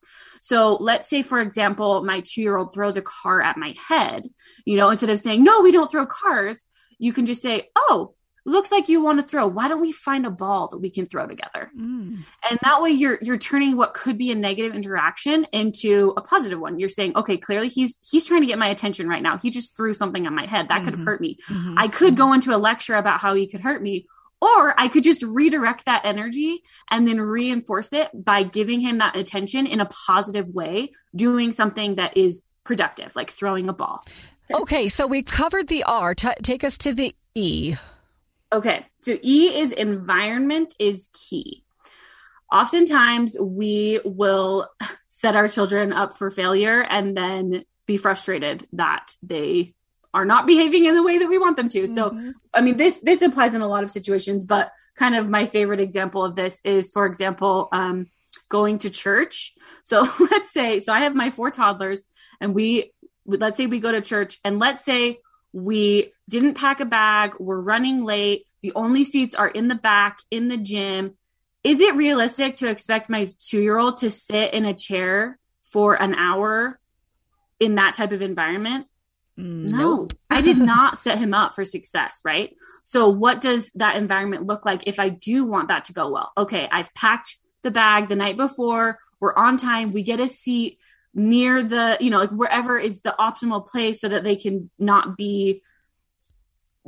So 0.43 0.77
let's 0.81 1.09
say, 1.09 1.23
for 1.23 1.41
example, 1.41 2.05
my 2.05 2.21
two 2.21 2.41
year 2.43 2.57
old 2.57 2.73
throws 2.73 2.97
a 2.97 3.03
car 3.03 3.41
at 3.43 3.57
my 3.57 3.75
head. 3.89 4.29
You 4.65 4.77
know, 4.77 4.91
instead 4.91 5.11
of 5.11 5.19
saying, 5.19 5.43
no, 5.43 5.61
we 5.63 5.73
don't 5.73 5.91
throw 5.91 6.07
cars, 6.07 6.65
you 6.99 7.13
can 7.13 7.27
just 7.27 7.43
say, 7.43 7.69
oh, 7.77 8.15
looks 8.47 8.73
like 8.73 8.89
you 8.89 9.03
want 9.03 9.21
to 9.21 9.27
throw 9.27 9.47
why 9.47 9.69
don't 9.69 9.83
we 9.83 9.93
find 9.93 10.25
a 10.25 10.31
ball 10.31 10.67
that 10.69 10.79
we 10.79 10.89
can 10.89 11.05
throw 11.05 11.27
together 11.27 11.71
Mm. 11.79 12.21
and 12.51 12.59
that 12.63 12.81
way 12.81 12.89
you're 12.91 13.19
you're 13.21 13.37
turning 13.37 13.77
what 13.77 13.93
could 13.93 14.17
be 14.17 14.31
a 14.31 14.35
negative 14.35 14.75
interaction 14.75 15.45
into 15.53 16.15
a 16.17 16.23
positive 16.23 16.59
one 16.59 16.79
you're 16.79 16.89
saying 16.89 17.13
okay 17.17 17.37
clearly 17.37 17.69
he's 17.69 17.99
he's 18.11 18.25
trying 18.25 18.41
to 18.41 18.47
get 18.47 18.59
my 18.59 18.69
attention 18.69 19.07
right 19.09 19.23
now 19.23 19.37
he 19.37 19.51
just 19.51 19.77
threw 19.77 19.93
something 19.93 20.27
on 20.27 20.35
my 20.35 20.47
head 20.47 20.69
that 20.71 20.83
could 20.85 20.95
have 20.95 21.05
hurt 21.05 21.21
me 21.21 21.37
Mhm. 21.51 21.75
i 21.77 21.87
could 21.87 22.17
go 22.17 22.33
into 22.33 22.57
a 22.57 22.59
lecture 22.59 22.95
about 22.95 23.21
how 23.21 23.35
he 23.35 23.47
could 23.47 23.61
hurt 23.61 23.83
me 23.83 24.07
or 24.41 24.79
i 24.79 24.89
could 24.89 25.05
just 25.05 25.23
redirect 25.23 25.85
that 25.85 26.03
energy 26.05 26.63
and 26.91 27.07
then 27.07 27.21
reinforce 27.21 27.93
it 27.93 28.09
by 28.15 28.43
giving 28.43 28.81
him 28.81 28.99
that 28.99 29.17
attention 29.17 29.67
in 29.67 29.81
a 29.81 29.87
positive 30.07 30.49
way 30.49 30.91
doing 31.15 31.53
something 31.53 31.97
that 31.97 32.17
is 32.17 32.43
productive 32.65 33.15
like 33.17 33.31
throwing 33.31 33.69
a 33.69 33.73
ball 33.73 34.05
Okay, 34.53 34.89
so 34.89 35.07
we've 35.07 35.27
covered 35.27 35.69
the 35.69 35.85
R. 35.85 36.15
T- 36.15 36.29
take 36.43 36.65
us 36.65 36.77
to 36.79 36.93
the 36.93 37.15
E. 37.35 37.77
Okay, 38.53 38.85
so 39.03 39.17
E 39.23 39.59
is 39.61 39.73
environment 39.73 40.75
is 40.81 41.09
key. 41.13 41.65
Oftentimes, 42.53 43.37
we 43.41 44.01
will 44.05 44.69
set 45.09 45.37
our 45.37 45.49
children 45.49 45.93
up 45.93 46.19
for 46.19 46.31
failure 46.31 46.83
and 46.83 47.17
then 47.17 47.65
be 47.87 47.97
frustrated 47.97 48.67
that 48.73 49.15
they 49.23 49.75
are 50.13 50.25
not 50.25 50.47
behaving 50.47 50.87
in 50.87 50.95
the 50.95 51.03
way 51.03 51.19
that 51.19 51.29
we 51.29 51.39
want 51.39 51.57
them 51.57 51.69
to. 51.69 51.87
So, 51.87 52.11
Mhm. 52.11 52.33
I 52.55 52.61
mean, 52.61 52.77
this 52.77 52.99
this 53.03 53.23
applies 53.23 53.55
in 53.55 53.61
a 53.61 53.69
lot 53.69 53.85
of 53.85 53.91
situations, 53.91 54.45
but 54.45 54.73
kind 54.97 55.15
of 55.15 55.29
my 55.29 55.47
favorite 55.47 55.81
example 55.81 56.25
of 56.25 56.35
this 56.35 56.61
is, 56.65 56.91
for 56.91 57.07
example, 57.07 57.69
um, 57.73 58.07
going 58.49 58.79
to 58.81 58.91
church. 58.91 59.55
So 59.85 60.01
let's 60.31 60.53
say, 60.53 60.81
so 60.81 60.93
I 60.93 61.01
have 61.01 61.15
my 61.15 61.31
four 61.31 61.51
toddlers, 61.51 62.05
and 62.41 62.55
we 62.55 62.93
let's 63.27 63.57
say 63.57 63.67
we 63.67 63.79
go 63.81 63.93
to 63.93 64.01
church, 64.01 64.39
and 64.45 64.59
let's 64.59 64.85
say 64.85 65.19
we 65.53 66.13
didn't 66.29 66.55
pack 66.55 66.81
a 66.81 66.85
bag, 66.85 67.35
we're 67.39 67.61
running 67.61 68.03
late, 68.05 68.47
the 68.63 68.73
only 68.75 69.05
seats 69.05 69.35
are 69.35 69.49
in 69.49 69.69
the 69.69 69.75
back 69.75 70.19
in 70.31 70.49
the 70.49 70.57
gym. 70.57 71.17
Is 71.63 71.81
it 71.81 71.95
realistic 71.95 72.57
to 72.57 72.69
expect 72.69 73.11
my 73.11 73.29
two 73.39 73.61
year 73.61 73.79
old 73.79 73.99
to 73.99 74.11
sit 74.11 74.55
in 74.55 74.65
a 74.65 74.75
chair 74.75 75.39
for 75.65 76.01
an 76.01 76.15
hour 76.15 76.81
in 77.61 77.77
that 77.77 77.95
type 77.95 78.13
of 78.13 78.23
environment? 78.23 78.87
No. 79.41 80.09
I 80.29 80.43
did 80.43 80.59
not 80.59 80.99
set 80.99 81.19
him 81.19 81.35
up 81.35 81.55
for 81.55 81.65
success, 81.65 82.21
right? 82.25 82.55
So, 82.85 83.09
what 83.09 83.41
does 83.41 83.71
that 83.75 83.97
environment 83.97 84.47
look 84.47 84.65
like 84.65 84.87
if 84.87 84.99
I 84.99 85.09
do 85.09 85.45
want 85.45 85.69
that 85.69 85.87
to 85.87 85.93
go 85.93 86.11
well? 86.11 86.33
Okay, 86.37 86.69
I've 86.71 86.93
packed 86.95 87.37
the 87.63 87.71
bag 87.71 88.09
the 88.09 88.17
night 88.17 88.37
before, 88.37 88.99
we're 89.21 89.35
on 89.35 89.57
time, 89.57 89.93
we 89.93 90.03
get 90.03 90.21
a 90.21 90.29
seat 90.29 90.79
near 91.15 91.63
the, 91.63 91.97
you 92.01 92.11
know, 92.11 92.19
like 92.19 92.31
wherever 92.31 92.79
is 92.79 93.03
the 93.03 93.15
optimal 93.19 93.67
place 93.67 94.01
so 94.01 94.09
that 94.09 94.25
they 94.25 94.37
can 94.37 94.71
not 94.79 95.17
be. 95.17 95.63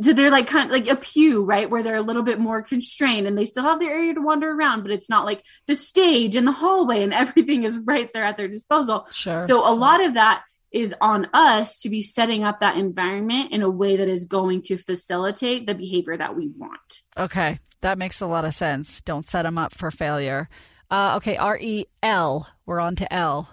So 0.00 0.14
they're 0.14 0.30
like 0.30 0.46
kind 0.46 0.66
of 0.66 0.72
like 0.72 0.88
a 0.88 0.96
pew, 0.96 1.44
right? 1.44 1.68
Where 1.68 1.82
they're 1.82 1.96
a 1.96 2.02
little 2.02 2.22
bit 2.22 2.40
more 2.40 2.62
constrained 2.62 3.26
and 3.26 3.36
they 3.36 3.44
still 3.44 3.64
have 3.64 3.78
the 3.78 3.86
area 3.86 4.14
to 4.14 4.22
wander 4.22 4.50
around, 4.50 4.82
but 4.82 4.90
it's 4.90 5.10
not 5.10 5.26
like 5.26 5.44
the 5.66 5.76
stage 5.76 6.34
and 6.34 6.46
the 6.46 6.52
hallway 6.52 7.02
and 7.02 7.12
everything 7.14 7.64
is 7.64 7.78
right 7.78 8.10
there 8.12 8.24
at 8.24 8.36
their 8.36 8.48
disposal. 8.48 9.06
Sure. 9.12 9.44
So 9.44 9.68
a 9.68 9.74
lot 9.74 10.02
of 10.02 10.14
that 10.14 10.42
is 10.72 10.94
on 11.00 11.28
us 11.32 11.80
to 11.80 11.88
be 11.88 12.02
setting 12.02 12.44
up 12.44 12.60
that 12.60 12.76
environment 12.76 13.52
in 13.52 13.62
a 13.62 13.70
way 13.70 13.96
that 13.96 14.08
is 14.08 14.24
going 14.24 14.62
to 14.62 14.76
facilitate 14.76 15.66
the 15.66 15.74
behavior 15.74 16.16
that 16.16 16.34
we 16.36 16.48
want. 16.48 17.02
okay, 17.16 17.58
that 17.82 17.98
makes 17.98 18.20
a 18.20 18.26
lot 18.26 18.44
of 18.44 18.54
sense. 18.54 19.00
Don't 19.00 19.26
set 19.26 19.42
them 19.42 19.58
up 19.58 19.74
for 19.74 19.90
failure. 19.90 20.48
Uh, 20.90 21.14
okay, 21.16 21.36
R 21.36 21.58
E 21.60 21.86
L. 22.02 22.48
We're 22.64 22.80
on 22.80 22.96
to 22.96 23.12
L. 23.12 23.50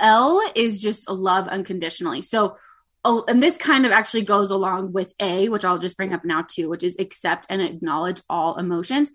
L 0.00 0.40
is 0.54 0.80
just 0.80 1.08
love 1.08 1.48
unconditionally. 1.48 2.22
So 2.22 2.56
oh, 3.04 3.24
and 3.28 3.42
this 3.42 3.56
kind 3.56 3.86
of 3.86 3.92
actually 3.92 4.22
goes 4.22 4.50
along 4.50 4.92
with 4.92 5.14
A, 5.20 5.48
which 5.48 5.64
I'll 5.64 5.78
just 5.78 5.96
bring 5.96 6.12
up 6.12 6.24
now 6.24 6.42
too, 6.42 6.68
which 6.68 6.82
is 6.82 6.96
accept 6.98 7.46
and 7.48 7.62
acknowledge 7.62 8.20
all 8.28 8.56
emotions. 8.56 9.10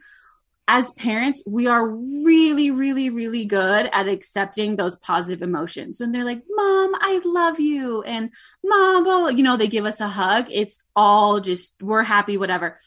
As 0.67 0.91
parents, 0.91 1.43
we 1.45 1.67
are 1.67 1.87
really, 1.87 2.71
really, 2.71 3.11
really 3.11 3.45
good 3.45 3.87
at 3.93 4.07
accepting 4.07 4.75
those 4.75 4.95
positive 4.95 5.43
emotions. 5.43 5.99
When 5.99 6.11
they're 6.11 6.25
like, 6.25 6.41
Mom, 6.49 6.91
I 6.95 7.21
love 7.23 7.59
you. 7.59 8.01
And 8.01 8.31
Mom, 8.63 9.03
blah," 9.03 9.27
you 9.27 9.43
know, 9.43 9.57
they 9.57 9.67
give 9.67 9.85
us 9.85 9.99
a 9.99 10.07
hug. 10.07 10.47
It's 10.51 10.79
all 10.95 11.39
just, 11.39 11.75
we're 11.81 12.01
happy, 12.01 12.37
whatever. 12.37 12.79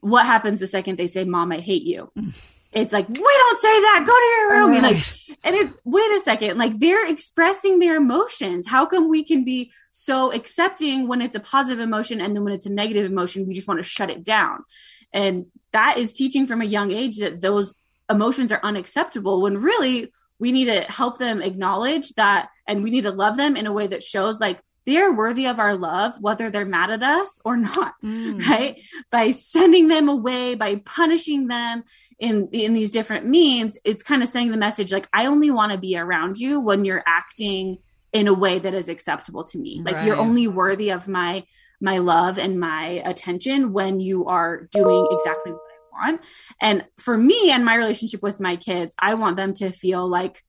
What 0.00 0.26
happens 0.26 0.58
the 0.58 0.66
second 0.66 0.96
they 0.96 1.06
say, 1.06 1.22
Mom, 1.22 1.52
I 1.52 1.60
hate 1.60 1.84
you? 1.84 2.10
Mm. 2.18 2.48
It's 2.72 2.92
like, 2.92 3.06
we 3.06 3.14
don't 3.14 3.60
say 3.60 3.68
that. 3.68 4.04
Go 4.06 4.14
to 4.14 4.40
your 4.40 4.50
room. 4.52 4.72
You're 4.72 4.82
like, 4.82 5.04
and 5.44 5.54
it, 5.54 5.72
wait 5.84 6.10
a 6.12 6.20
second, 6.24 6.56
like 6.56 6.78
they're 6.78 7.06
expressing 7.08 7.78
their 7.78 7.96
emotions. 7.96 8.66
How 8.66 8.86
come 8.86 9.08
we 9.08 9.24
can 9.24 9.44
be 9.44 9.72
so 9.90 10.32
accepting 10.32 11.06
when 11.06 11.20
it's 11.20 11.36
a 11.36 11.40
positive 11.40 11.80
emotion 11.80 12.20
and 12.20 12.34
then 12.34 12.44
when 12.44 12.54
it's 12.54 12.66
a 12.66 12.72
negative 12.72 13.04
emotion, 13.04 13.46
we 13.46 13.54
just 13.54 13.68
want 13.68 13.78
to 13.78 13.84
shut 13.84 14.08
it 14.08 14.24
down? 14.24 14.64
And 15.12 15.46
that 15.72 15.98
is 15.98 16.12
teaching 16.12 16.46
from 16.46 16.60
a 16.60 16.66
young 16.66 16.90
age 16.90 17.18
that 17.18 17.40
those 17.40 17.74
emotions 18.10 18.52
are 18.52 18.60
unacceptable 18.62 19.42
when 19.42 19.58
really 19.58 20.12
we 20.38 20.52
need 20.52 20.66
to 20.66 20.80
help 20.82 21.18
them 21.18 21.40
acknowledge 21.40 22.10
that 22.14 22.48
and 22.66 22.82
we 22.82 22.90
need 22.90 23.02
to 23.02 23.10
love 23.10 23.36
them 23.36 23.56
in 23.56 23.66
a 23.66 23.72
way 23.72 23.86
that 23.86 24.02
shows 24.02 24.40
like 24.40 24.60
they 24.84 24.96
are 24.96 25.14
worthy 25.14 25.46
of 25.46 25.60
our 25.60 25.76
love, 25.76 26.14
whether 26.20 26.50
they're 26.50 26.64
mad 26.64 26.90
at 26.90 27.02
us 27.02 27.40
or 27.44 27.56
not 27.56 27.94
Mm. 28.02 28.44
right? 28.48 28.80
By 29.10 29.30
sending 29.30 29.88
them 29.88 30.08
away 30.08 30.56
by 30.56 30.76
punishing 30.76 31.46
them 31.46 31.84
in 32.18 32.48
in 32.52 32.74
these 32.74 32.90
different 32.90 33.26
means 33.26 33.78
it's 33.84 34.02
kind 34.02 34.22
of 34.22 34.28
sending 34.28 34.50
the 34.50 34.56
message 34.56 34.92
like 34.92 35.08
i 35.12 35.26
only 35.26 35.50
want 35.50 35.72
to 35.72 35.78
be 35.78 35.96
around 35.96 36.38
you 36.38 36.60
when 36.60 36.84
you're 36.84 37.02
acting 37.06 37.78
in 38.12 38.28
a 38.28 38.34
way 38.34 38.58
that 38.58 38.74
is 38.74 38.88
acceptable 38.88 39.42
to 39.42 39.58
me. 39.58 39.80
Like 39.82 40.04
you're 40.06 40.16
only 40.16 40.46
worthy 40.46 40.90
of 40.90 41.08
my 41.08 41.44
my 41.82 41.98
love 41.98 42.38
and 42.38 42.58
my 42.58 43.02
attention 43.04 43.72
when 43.72 44.00
you 44.00 44.26
are 44.26 44.68
doing 44.70 45.06
exactly 45.10 45.52
what 45.52 45.60
i 45.60 46.10
want 46.10 46.20
and 46.60 46.84
for 46.98 47.16
me 47.16 47.50
and 47.50 47.64
my 47.64 47.74
relationship 47.74 48.22
with 48.22 48.40
my 48.40 48.56
kids 48.56 48.94
i 48.98 49.14
want 49.14 49.36
them 49.36 49.52
to 49.52 49.70
feel 49.70 50.08
like 50.08 50.42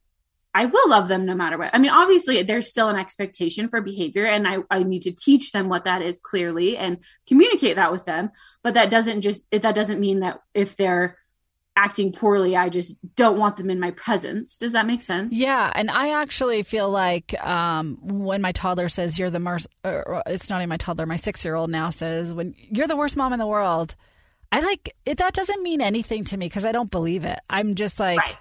I 0.55 0.65
will 0.65 0.89
love 0.89 1.07
them 1.07 1.25
no 1.25 1.33
matter 1.33 1.57
what. 1.57 1.71
I 1.73 1.79
mean, 1.79 1.89
obviously, 1.89 2.43
there's 2.43 2.69
still 2.69 2.89
an 2.89 2.95
expectation 2.95 3.69
for 3.69 3.81
behavior, 3.81 4.25
and 4.25 4.47
I, 4.47 4.57
I 4.69 4.83
need 4.83 5.01
to 5.03 5.11
teach 5.11 5.51
them 5.51 5.67
what 5.67 5.85
that 5.85 6.03
is 6.03 6.19
clearly 6.21 6.77
and 6.77 6.99
communicate 7.27 7.77
that 7.77 7.91
with 7.91 8.05
them. 8.05 8.29
But 8.61 8.75
that 8.75 8.91
doesn't 8.91 9.21
just 9.21 9.43
that 9.51 9.73
doesn't 9.73 9.99
mean 9.99 10.19
that 10.19 10.41
if 10.53 10.75
they're 10.77 11.17
acting 11.75 12.11
poorly, 12.11 12.55
I 12.55 12.69
just 12.69 12.95
don't 13.15 13.37
want 13.37 13.57
them 13.57 13.69
in 13.69 13.79
my 13.79 13.91
presence. 13.91 14.57
Does 14.57 14.73
that 14.73 14.85
make 14.85 15.01
sense? 15.01 15.33
Yeah, 15.33 15.71
and 15.73 15.89
I 15.89 16.21
actually 16.21 16.63
feel 16.63 16.89
like 16.89 17.33
um, 17.45 17.97
when 18.01 18.41
my 18.41 18.51
toddler 18.51 18.89
says 18.89 19.17
you're 19.17 19.29
the 19.29 19.39
worst, 19.39 19.67
it's 19.83 20.49
not 20.49 20.59
even 20.59 20.69
my 20.69 20.77
toddler, 20.77 21.05
my 21.05 21.15
six 21.15 21.43
year 21.43 21.55
old 21.55 21.71
now 21.71 21.89
says 21.89 22.31
when 22.31 22.55
you're 22.57 22.87
the 22.87 22.95
worst 22.95 23.17
mom 23.17 23.33
in 23.33 23.39
the 23.39 23.47
world. 23.47 23.95
I 24.51 24.59
like 24.59 24.95
it. 25.07 25.17
That 25.17 25.33
doesn't 25.33 25.63
mean 25.63 25.81
anything 25.81 26.25
to 26.25 26.37
me 26.37 26.45
because 26.45 26.63
I 26.63 26.71
don't 26.71 26.91
believe 26.91 27.25
it. 27.25 27.39
I'm 27.49 27.75
just 27.75 27.99
like. 27.99 28.19
Right. 28.19 28.37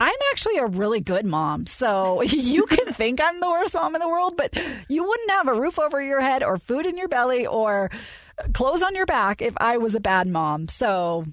I'm 0.00 0.14
actually 0.30 0.58
a 0.58 0.66
really 0.66 1.00
good 1.00 1.26
mom. 1.26 1.66
So 1.66 2.22
you 2.22 2.66
can 2.66 2.86
think 2.94 3.20
I'm 3.20 3.40
the 3.40 3.50
worst 3.50 3.74
mom 3.74 3.96
in 3.96 4.00
the 4.00 4.08
world, 4.08 4.36
but 4.36 4.56
you 4.88 5.02
wouldn't 5.02 5.30
have 5.30 5.48
a 5.48 5.54
roof 5.54 5.76
over 5.78 6.00
your 6.00 6.20
head 6.20 6.44
or 6.44 6.56
food 6.56 6.86
in 6.86 6.96
your 6.96 7.08
belly 7.08 7.46
or 7.46 7.90
clothes 8.52 8.82
on 8.84 8.94
your 8.94 9.06
back 9.06 9.42
if 9.42 9.54
I 9.56 9.78
was 9.78 9.96
a 9.96 10.00
bad 10.00 10.28
mom. 10.28 10.68
So 10.68 11.24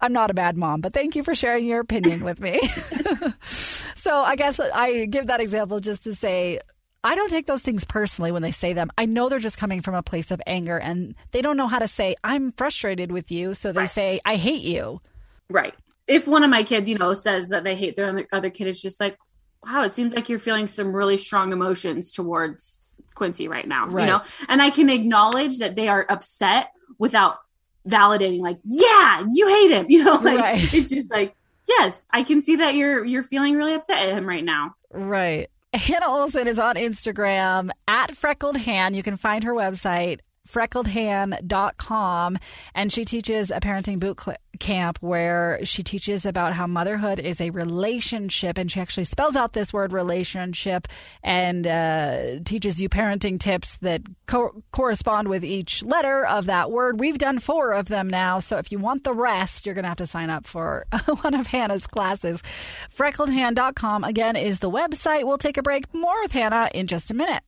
I'm 0.00 0.12
not 0.12 0.30
a 0.30 0.34
bad 0.34 0.56
mom, 0.56 0.80
but 0.80 0.92
thank 0.92 1.16
you 1.16 1.22
for 1.22 1.34
sharing 1.34 1.66
your 1.66 1.80
opinion 1.80 2.24
with 2.24 2.40
me. 2.40 2.60
so 3.44 4.22
I 4.22 4.36
guess 4.36 4.60
I 4.60 5.06
give 5.06 5.26
that 5.28 5.40
example 5.40 5.80
just 5.80 6.04
to 6.04 6.14
say 6.14 6.60
I 7.04 7.14
don't 7.14 7.30
take 7.30 7.46
those 7.46 7.62
things 7.62 7.84
personally 7.84 8.32
when 8.32 8.42
they 8.42 8.50
say 8.50 8.72
them. 8.72 8.90
I 8.98 9.06
know 9.06 9.28
they're 9.28 9.38
just 9.38 9.58
coming 9.58 9.80
from 9.80 9.94
a 9.94 10.02
place 10.02 10.30
of 10.30 10.40
anger 10.46 10.76
and 10.76 11.14
they 11.30 11.40
don't 11.40 11.56
know 11.56 11.68
how 11.68 11.78
to 11.78 11.86
say, 11.86 12.16
I'm 12.24 12.50
frustrated 12.52 13.12
with 13.12 13.30
you. 13.30 13.54
So 13.54 13.72
they 13.72 13.80
Right. 13.80 13.88
say, 13.90 14.20
I 14.24 14.34
hate 14.36 14.62
you. 14.62 15.00
Right. 15.48 15.74
If 16.08 16.26
one 16.26 16.42
of 16.42 16.50
my 16.50 16.62
kids, 16.64 16.88
you 16.88 16.98
know, 16.98 17.14
says 17.14 17.48
that 17.48 17.62
they 17.64 17.76
hate 17.76 17.94
their 17.96 18.26
other, 18.32 18.50
kid, 18.50 18.66
it's 18.66 18.82
just 18.82 18.98
like, 19.00 19.16
wow, 19.64 19.84
it 19.84 19.92
seems 19.92 20.14
like 20.14 20.28
you're 20.28 20.38
feeling 20.40 20.66
some 20.68 20.92
really 20.94 21.16
strong 21.16 21.52
emotions 21.52 22.12
towards 22.12 22.82
Quincy 23.14 23.46
right 23.46 23.66
now, 23.68 23.86
Right. 23.88 24.06
you 24.06 24.10
know? 24.12 24.22
And 24.48 24.60
I 24.60 24.70
can 24.70 24.90
acknowledge 24.90 25.58
that 25.58 25.76
they 25.76 25.88
are 25.88 26.06
upset 26.08 26.70
without 26.98 27.38
validating, 27.88 28.40
like, 28.40 28.58
yeah, 28.64 29.24
you 29.30 29.48
hate 29.48 29.70
him, 29.72 29.86
you 29.90 30.04
know? 30.04 30.14
Like, 30.16 30.38
Right. 30.38 30.74
it's 30.74 30.90
just 30.90 31.10
like, 31.10 31.34
yes, 31.68 32.06
I 32.10 32.22
can 32.22 32.40
see 32.40 32.56
that 32.56 32.74
you're 32.74 33.04
you're 33.04 33.22
feeling 33.22 33.54
really 33.56 33.74
upset 33.74 34.06
at 34.08 34.12
him 34.12 34.26
right 34.26 34.44
now. 34.44 34.74
Right. 34.92 35.48
Hannah 35.74 36.08
Olsen 36.08 36.46
is 36.48 36.58
on 36.58 36.76
Instagram 36.76 37.70
at 37.88 38.16
Freckled 38.16 38.56
Han. 38.56 38.94
You 38.94 39.02
can 39.02 39.16
find 39.16 39.44
her 39.44 39.52
website, 39.52 40.20
freckledhan.com 40.46 42.38
and 42.74 42.92
she 42.92 43.04
teaches 43.04 43.50
a 43.50 43.60
parenting 43.60 43.98
boot 43.98 44.20
cl- 44.20 44.36
camp 44.58 44.98
where 45.00 45.58
she 45.64 45.82
teaches 45.82 46.24
about 46.24 46.52
how 46.52 46.66
motherhood 46.66 47.18
is 47.18 47.40
a 47.40 47.50
relationship 47.50 48.58
and 48.58 48.70
she 48.70 48.80
actually 48.80 49.04
spells 49.04 49.36
out 49.36 49.52
this 49.52 49.72
word 49.72 49.92
relationship 49.92 50.88
and 51.22 51.66
uh, 51.66 52.40
teaches 52.44 52.80
you 52.80 52.88
parenting 52.88 53.38
tips 53.38 53.76
that 53.78 54.02
co- 54.26 54.62
correspond 54.72 55.28
with 55.28 55.44
each 55.44 55.82
letter 55.82 56.24
of 56.26 56.46
that 56.46 56.70
word. 56.70 57.00
We've 57.00 57.18
done 57.18 57.38
four 57.38 57.72
of 57.72 57.86
them 57.88 58.08
now 58.08 58.38
so 58.38 58.56
if 58.56 58.72
you 58.72 58.78
want 58.78 59.04
the 59.04 59.12
rest 59.12 59.66
you're 59.66 59.74
going 59.74 59.84
to 59.84 59.88
have 59.88 59.98
to 59.98 60.06
sign 60.06 60.30
up 60.30 60.46
for 60.46 60.86
one 61.20 61.34
of 61.34 61.46
hannah's 61.46 61.86
classes. 61.86 62.42
freckledhan.com 62.42 64.04
again 64.04 64.36
is 64.36 64.60
the 64.60 64.70
website. 64.70 65.24
We'll 65.24 65.38
take 65.38 65.56
a 65.56 65.62
break. 65.62 65.92
More 65.92 66.20
with 66.22 66.32
hannah 66.32 66.70
in 66.74 66.86
just 66.86 67.10
a 67.10 67.14
minute 67.14 67.42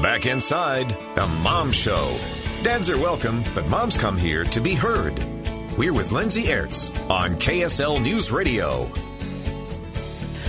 Back 0.00 0.24
inside, 0.24 0.88
the 1.14 1.26
Mom 1.42 1.72
Show. 1.72 2.16
Dads 2.62 2.88
are 2.88 2.96
welcome, 2.96 3.44
but 3.54 3.68
moms 3.68 3.98
come 3.98 4.16
here 4.16 4.44
to 4.44 4.58
be 4.58 4.72
heard. 4.72 5.12
We're 5.76 5.92
with 5.92 6.10
Lindsay 6.10 6.44
Aerts 6.44 6.90
on 7.10 7.34
KSL 7.34 8.02
News 8.02 8.32
Radio. 8.32 8.90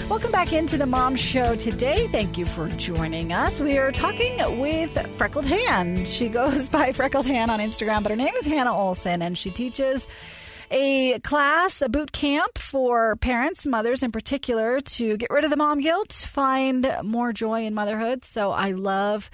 Welcome 0.10 0.32
back 0.32 0.54
into 0.54 0.78
the 0.78 0.86
Mom 0.86 1.18
Show 1.18 1.58
today. 1.58 2.08
Thank 2.08 2.38
you 2.38 2.46
for 2.46 2.70
joining 2.70 3.34
us. 3.34 3.60
We 3.60 3.78
are 3.78 3.92
talking 3.92 4.38
with 4.62 4.98
Freckled 5.18 5.46
Han. 5.48 6.06
She 6.06 6.30
goes 6.30 6.70
by 6.78 6.94
Freckled 6.94 7.26
Han 7.28 7.50
on 7.50 7.60
Instagram, 7.60 8.04
but 8.04 8.12
her 8.12 8.16
name 8.16 8.34
is 8.36 8.46
Hannah 8.46 8.74
Olsen, 8.74 9.22
and 9.22 9.38
she 9.38 9.52
teaches 9.52 10.08
a 10.72 11.20
class, 11.20 11.82
a 11.82 11.90
boot 11.90 12.14
camp 12.14 12.58
for 12.58 13.18
parents, 13.18 13.68
mothers 13.68 14.02
in 14.04 14.12
particular, 14.12 14.80
to 14.80 15.18
get 15.18 15.30
rid 15.30 15.44
of 15.44 15.50
the 15.50 15.58
mom 15.58 15.82
guilt, 15.82 16.14
find 16.14 16.90
more 17.04 17.34
joy 17.34 17.66
in 17.66 17.74
motherhood. 17.74 18.24
So 18.24 18.52
I 18.52 18.72
love. 18.72 19.30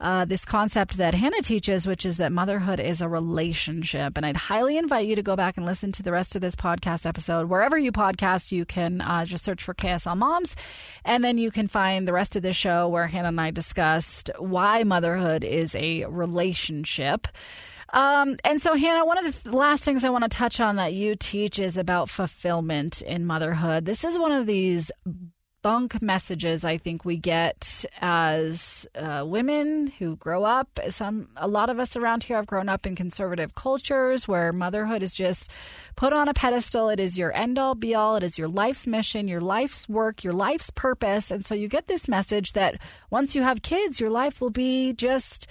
Uh, 0.00 0.24
this 0.24 0.44
concept 0.44 0.98
that 0.98 1.12
Hannah 1.12 1.42
teaches, 1.42 1.84
which 1.84 2.06
is 2.06 2.18
that 2.18 2.30
motherhood 2.30 2.78
is 2.78 3.00
a 3.00 3.08
relationship. 3.08 4.16
And 4.16 4.24
I'd 4.24 4.36
highly 4.36 4.78
invite 4.78 5.08
you 5.08 5.16
to 5.16 5.24
go 5.24 5.34
back 5.34 5.56
and 5.56 5.66
listen 5.66 5.90
to 5.90 6.04
the 6.04 6.12
rest 6.12 6.36
of 6.36 6.40
this 6.40 6.54
podcast 6.54 7.04
episode. 7.04 7.48
Wherever 7.48 7.76
you 7.76 7.90
podcast, 7.90 8.52
you 8.52 8.64
can 8.64 9.00
uh, 9.00 9.24
just 9.24 9.42
search 9.42 9.60
for 9.60 9.74
KSL 9.74 10.16
Moms, 10.16 10.54
and 11.04 11.24
then 11.24 11.36
you 11.36 11.50
can 11.50 11.66
find 11.66 12.06
the 12.06 12.12
rest 12.12 12.36
of 12.36 12.42
the 12.42 12.52
show 12.52 12.88
where 12.88 13.08
Hannah 13.08 13.26
and 13.26 13.40
I 13.40 13.50
discussed 13.50 14.30
why 14.38 14.84
motherhood 14.84 15.42
is 15.42 15.74
a 15.74 16.04
relationship. 16.04 17.26
Um, 17.90 18.36
and 18.44 18.60
so, 18.60 18.74
Hannah, 18.74 19.06
one 19.06 19.24
of 19.24 19.42
the 19.42 19.56
last 19.56 19.82
things 19.82 20.04
I 20.04 20.10
want 20.10 20.24
to 20.24 20.28
touch 20.28 20.60
on 20.60 20.76
that 20.76 20.92
you 20.92 21.16
teach 21.16 21.58
is 21.58 21.78
about 21.78 22.10
fulfillment 22.10 23.00
in 23.02 23.24
motherhood. 23.24 23.84
This 23.84 24.04
is 24.04 24.18
one 24.18 24.32
of 24.32 24.46
these 24.46 24.90
bunk 25.62 26.00
messages 26.00 26.64
I 26.64 26.76
think 26.76 27.04
we 27.04 27.16
get 27.16 27.84
as 28.00 28.86
uh, 28.94 29.24
women 29.26 29.88
who 29.98 30.16
grow 30.16 30.44
up. 30.44 30.78
Some, 30.88 31.28
a 31.36 31.48
lot 31.48 31.68
of 31.68 31.78
us 31.78 31.96
around 31.96 32.24
here 32.24 32.36
have 32.36 32.46
grown 32.46 32.68
up 32.68 32.86
in 32.86 32.94
conservative 32.94 33.54
cultures 33.54 34.28
where 34.28 34.52
motherhood 34.52 35.02
is 35.02 35.14
just 35.14 35.50
put 35.96 36.12
on 36.12 36.28
a 36.28 36.34
pedestal. 36.34 36.90
It 36.90 37.00
is 37.00 37.18
your 37.18 37.34
end 37.36 37.58
all 37.58 37.74
be 37.74 37.94
all. 37.94 38.16
It 38.16 38.22
is 38.22 38.38
your 38.38 38.48
life's 38.48 38.86
mission, 38.86 39.28
your 39.28 39.40
life's 39.40 39.88
work, 39.88 40.22
your 40.22 40.32
life's 40.32 40.70
purpose. 40.70 41.30
And 41.30 41.44
so 41.44 41.54
you 41.54 41.68
get 41.68 41.86
this 41.86 42.06
message 42.06 42.52
that 42.52 42.80
once 43.10 43.34
you 43.34 43.42
have 43.42 43.62
kids, 43.62 44.00
your 44.00 44.10
life 44.10 44.40
will 44.40 44.50
be 44.50 44.92
just 44.92 45.48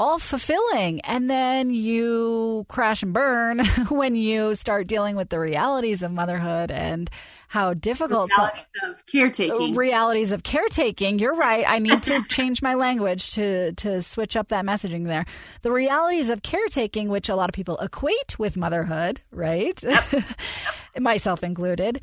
all 0.00 0.18
fulfilling. 0.18 0.98
And 1.02 1.28
then 1.28 1.68
you 1.68 2.64
crash 2.70 3.02
and 3.02 3.12
burn 3.12 3.58
when 3.90 4.14
you 4.14 4.54
start 4.54 4.86
dealing 4.86 5.14
with 5.14 5.28
the 5.28 5.38
realities 5.38 6.02
of 6.02 6.10
motherhood 6.10 6.70
and 6.70 7.10
how 7.48 7.74
difficult 7.74 8.30
realities 8.30 8.64
of 8.82 9.04
caretaking. 9.04 9.74
Realities 9.74 10.32
of 10.32 10.42
caretaking. 10.42 11.18
You're 11.18 11.34
right. 11.34 11.66
I 11.68 11.80
need 11.80 12.02
to 12.04 12.22
change 12.30 12.62
my 12.62 12.74
language 12.74 13.32
to 13.32 13.72
to 13.74 14.00
switch 14.00 14.36
up 14.36 14.48
that 14.48 14.64
messaging 14.64 15.04
there. 15.06 15.26
The 15.60 15.70
realities 15.70 16.30
of 16.30 16.42
caretaking, 16.42 17.10
which 17.10 17.28
a 17.28 17.36
lot 17.36 17.50
of 17.50 17.54
people 17.54 17.76
equate 17.76 18.38
with 18.38 18.56
motherhood, 18.56 19.20
right? 19.30 19.82
Yep. 19.82 20.24
Myself 20.98 21.44
included. 21.44 22.00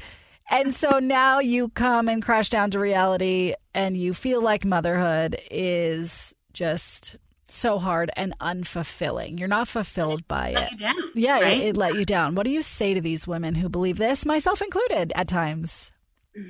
And 0.51 0.71
so 0.71 0.99
now 0.99 1.39
you 1.39 1.69
come 1.69 2.07
and 2.07 2.21
crash 2.21 2.49
down 2.49 2.69
to 2.71 2.79
reality 2.79 3.53
and 3.73 3.97
you 3.97 4.13
feel 4.13 4.41
like 4.41 4.65
motherhood 4.65 5.41
is 5.49 6.36
just 6.53 7.17
so 7.51 7.79
hard 7.79 8.12
and 8.15 8.38
unfulfilling. 8.39 9.39
You're 9.39 9.47
not 9.47 9.67
fulfilled 9.67 10.27
by 10.27 10.49
it. 10.49 10.77
Down, 10.77 10.95
yeah, 11.15 11.39
right? 11.39 11.60
it, 11.60 11.67
it 11.67 11.77
let 11.77 11.95
you 11.95 12.05
down. 12.05 12.36
What 12.36 12.43
do 12.43 12.51
you 12.51 12.62
say 12.62 12.93
to 12.93 13.01
these 13.01 13.27
women 13.27 13.55
who 13.55 13.69
believe 13.69 13.97
this, 13.97 14.25
myself 14.25 14.62
included, 14.62 15.13
at 15.15 15.27
times? 15.27 15.91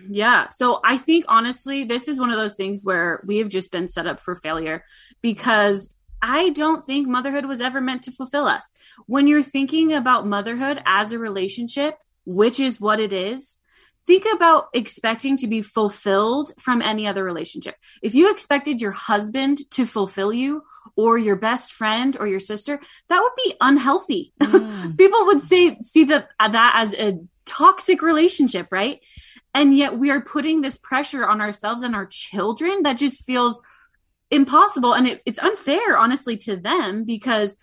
Yeah. 0.09 0.49
So 0.49 0.79
I 0.83 0.97
think 0.97 1.25
honestly, 1.27 1.83
this 1.83 2.07
is 2.07 2.19
one 2.19 2.29
of 2.29 2.37
those 2.37 2.55
things 2.55 2.81
where 2.83 3.21
we 3.25 3.37
have 3.37 3.49
just 3.49 3.71
been 3.71 3.87
set 3.87 4.07
up 4.07 4.19
for 4.19 4.35
failure 4.35 4.83
because 5.21 5.89
I 6.21 6.49
don't 6.49 6.85
think 6.85 7.07
motherhood 7.07 7.45
was 7.45 7.61
ever 7.61 7.79
meant 7.79 8.03
to 8.03 8.11
fulfill 8.11 8.45
us. 8.45 8.71
When 9.05 9.27
you're 9.27 9.43
thinking 9.43 9.93
about 9.93 10.27
motherhood 10.27 10.81
as 10.85 11.11
a 11.11 11.19
relationship, 11.19 11.95
which 12.25 12.59
is 12.59 12.81
what 12.81 12.99
it 12.99 13.13
is, 13.13 13.57
think 14.07 14.25
about 14.33 14.69
expecting 14.73 15.37
to 15.37 15.47
be 15.47 15.61
fulfilled 15.61 16.53
from 16.57 16.81
any 16.81 17.05
other 17.05 17.23
relationship. 17.23 17.75
If 18.01 18.15
you 18.15 18.31
expected 18.31 18.81
your 18.81 18.91
husband 18.91 19.59
to 19.71 19.85
fulfill 19.85 20.33
you 20.33 20.63
or 20.95 21.17
your 21.17 21.35
best 21.35 21.73
friend 21.73 22.15
or 22.17 22.25
your 22.25 22.39
sister, 22.39 22.79
that 23.09 23.19
would 23.19 23.33
be 23.35 23.53
unhealthy. 23.59 24.33
Mm. 24.39 24.97
People 24.97 25.25
would 25.25 25.43
say 25.43 25.77
see 25.83 26.05
that 26.05 26.29
that 26.39 26.73
as 26.75 26.93
a 26.95 27.19
toxic 27.45 28.01
relationship, 28.01 28.67
right? 28.71 29.01
And 29.53 29.75
yet 29.75 29.97
we 29.97 30.09
are 30.09 30.21
putting 30.21 30.61
this 30.61 30.77
pressure 30.77 31.27
on 31.27 31.41
ourselves 31.41 31.83
and 31.83 31.95
our 31.95 32.05
children 32.05 32.83
that 32.83 32.97
just 32.97 33.25
feels 33.25 33.61
impossible 34.29 34.93
and 34.93 35.07
it, 35.07 35.21
it's 35.25 35.39
unfair 35.39 35.97
honestly 35.97 36.35
to 36.35 36.57
them 36.57 37.05
because 37.05 37.55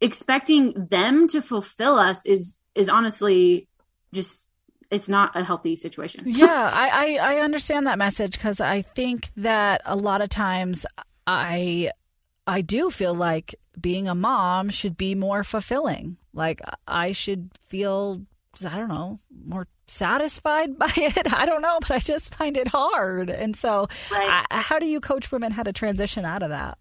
expecting 0.00 0.74
them 0.90 1.26
to 1.26 1.40
fulfill 1.40 1.96
us 1.96 2.24
is 2.26 2.58
is 2.74 2.90
honestly 2.90 3.66
just 4.12 4.46
it's 4.90 5.08
not 5.08 5.32
a 5.34 5.44
healthy 5.44 5.76
situation. 5.76 6.24
yeah, 6.26 6.70
I, 6.72 7.18
I, 7.20 7.36
I 7.36 7.40
understand 7.40 7.86
that 7.86 7.98
message 7.98 8.32
because 8.32 8.60
I 8.60 8.82
think 8.82 9.28
that 9.36 9.82
a 9.84 9.96
lot 9.96 10.20
of 10.20 10.28
times 10.28 10.86
I 11.26 11.90
I 12.46 12.60
do 12.60 12.90
feel 12.90 13.14
like 13.14 13.54
being 13.80 14.08
a 14.08 14.14
mom 14.14 14.70
should 14.70 14.96
be 14.96 15.14
more 15.14 15.44
fulfilling. 15.44 16.16
Like 16.32 16.60
I 16.86 17.12
should 17.12 17.50
feel 17.68 18.22
I 18.64 18.76
don't 18.78 18.88
know 18.88 19.18
more 19.44 19.66
satisfied 19.88 20.78
by 20.78 20.92
it. 20.96 21.32
I 21.32 21.46
don't 21.46 21.62
know, 21.62 21.78
but 21.80 21.90
I 21.90 21.98
just 21.98 22.34
find 22.34 22.56
it 22.56 22.68
hard. 22.68 23.30
And 23.30 23.56
so, 23.56 23.88
right. 24.10 24.46
I, 24.50 24.60
how 24.60 24.78
do 24.78 24.86
you 24.86 25.00
coach 25.00 25.30
women 25.32 25.52
how 25.52 25.62
to 25.62 25.72
transition 25.72 26.24
out 26.24 26.42
of 26.42 26.50
that? 26.50 26.78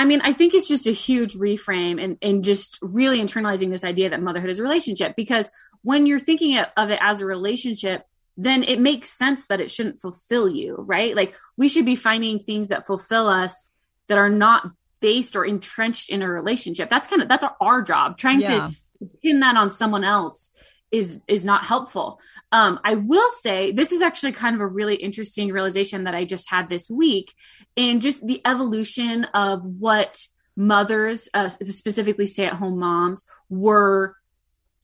I 0.00 0.06
mean, 0.06 0.22
I 0.22 0.32
think 0.32 0.54
it's 0.54 0.66
just 0.66 0.86
a 0.86 0.92
huge 0.92 1.34
reframe 1.34 2.02
and, 2.02 2.16
and 2.22 2.42
just 2.42 2.78
really 2.80 3.20
internalizing 3.20 3.68
this 3.68 3.84
idea 3.84 4.08
that 4.08 4.22
motherhood 4.22 4.48
is 4.48 4.58
a 4.58 4.62
relationship 4.62 5.14
because 5.14 5.50
when 5.82 6.06
you're 6.06 6.18
thinking 6.18 6.56
of 6.56 6.88
it 6.88 6.98
as 7.02 7.20
a 7.20 7.26
relationship, 7.26 8.06
then 8.34 8.62
it 8.62 8.80
makes 8.80 9.10
sense 9.10 9.48
that 9.48 9.60
it 9.60 9.70
shouldn't 9.70 10.00
fulfill 10.00 10.48
you, 10.48 10.76
right? 10.78 11.14
Like 11.14 11.36
we 11.58 11.68
should 11.68 11.84
be 11.84 11.96
finding 11.96 12.38
things 12.38 12.68
that 12.68 12.86
fulfill 12.86 13.26
us 13.26 13.68
that 14.06 14.16
are 14.16 14.30
not 14.30 14.70
based 15.00 15.36
or 15.36 15.44
entrenched 15.44 16.08
in 16.08 16.22
a 16.22 16.30
relationship. 16.30 16.88
That's 16.88 17.06
kind 17.06 17.20
of 17.20 17.28
that's 17.28 17.44
our, 17.44 17.54
our 17.60 17.82
job. 17.82 18.16
Trying 18.16 18.40
yeah. 18.40 18.70
to 19.00 19.10
pin 19.22 19.40
that 19.40 19.58
on 19.58 19.68
someone 19.68 20.04
else 20.04 20.50
is 20.90 21.20
is 21.28 21.44
not 21.44 21.64
helpful. 21.64 22.20
Um, 22.52 22.80
I 22.84 22.94
will 22.94 23.30
say 23.40 23.72
this 23.72 23.92
is 23.92 24.02
actually 24.02 24.32
kind 24.32 24.54
of 24.54 24.60
a 24.60 24.66
really 24.66 24.96
interesting 24.96 25.52
realization 25.52 26.04
that 26.04 26.14
I 26.14 26.24
just 26.24 26.50
had 26.50 26.68
this 26.68 26.90
week, 26.90 27.34
in 27.76 28.00
just 28.00 28.26
the 28.26 28.40
evolution 28.44 29.24
of 29.34 29.64
what 29.64 30.26
mothers, 30.56 31.28
uh, 31.32 31.48
specifically 31.48 32.26
stay 32.26 32.46
at 32.46 32.54
home 32.54 32.78
moms, 32.78 33.24
were 33.48 34.16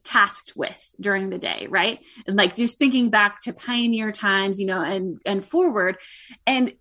tasked 0.05 0.53
with 0.55 0.95
during 1.01 1.31
the 1.31 1.38
day 1.38 1.66
right 1.69 1.99
and 2.29 2.37
like 2.37 2.55
just 2.55 2.79
thinking 2.79 3.11
back 3.11 3.40
to 3.40 3.53
pioneer 3.53 4.12
times 4.12 4.61
you 4.61 4.64
know 4.64 4.81
and 4.81 5.19
and 5.27 5.45
forward 5.45 5.97
and 6.47 6.73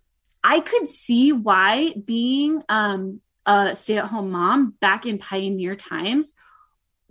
i 0.44 0.60
could 0.60 0.88
see 0.88 1.32
why 1.32 1.92
being 2.04 2.62
um 2.68 3.20
a 3.44 3.74
stay-at-home 3.74 4.30
mom 4.30 4.74
back 4.80 5.06
in 5.06 5.18
pioneer 5.18 5.74
times 5.74 6.32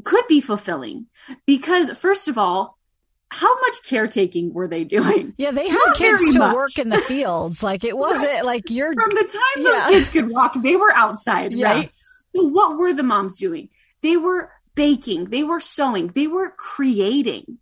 could 0.03 0.25
be 0.27 0.41
fulfilling 0.41 1.07
because 1.45 1.97
first 1.97 2.27
of 2.27 2.37
all 2.37 2.77
how 3.31 3.53
much 3.61 3.83
caretaking 3.83 4.53
were 4.53 4.67
they 4.67 4.83
doing? 4.83 5.33
Yeah, 5.37 5.51
they 5.51 5.67
had 5.67 5.81
Not 5.87 5.97
kids 5.97 6.33
to 6.33 6.39
much. 6.39 6.55
work 6.55 6.77
in 6.79 6.89
the 6.89 6.99
fields. 6.99 7.61
Like 7.63 7.83
it 7.83 7.97
wasn't 7.97 8.31
right. 8.31 8.45
like 8.45 8.69
you're 8.69 8.93
from 8.93 9.09
the 9.09 9.23
time 9.23 9.63
those 9.63 9.73
yeah. 9.73 9.89
kids 9.89 10.09
could 10.09 10.29
walk, 10.29 10.53
they 10.55 10.75
were 10.75 10.95
outside, 10.95 11.53
yeah. 11.53 11.73
right? 11.73 11.91
So 12.35 12.43
what 12.43 12.77
were 12.77 12.93
the 12.93 13.03
moms 13.03 13.37
doing? 13.37 13.69
They 14.01 14.17
were 14.17 14.51
baking, 14.75 15.25
they 15.25 15.43
were 15.43 15.59
sewing, 15.59 16.07
they 16.09 16.27
were 16.27 16.51
creating. 16.51 17.57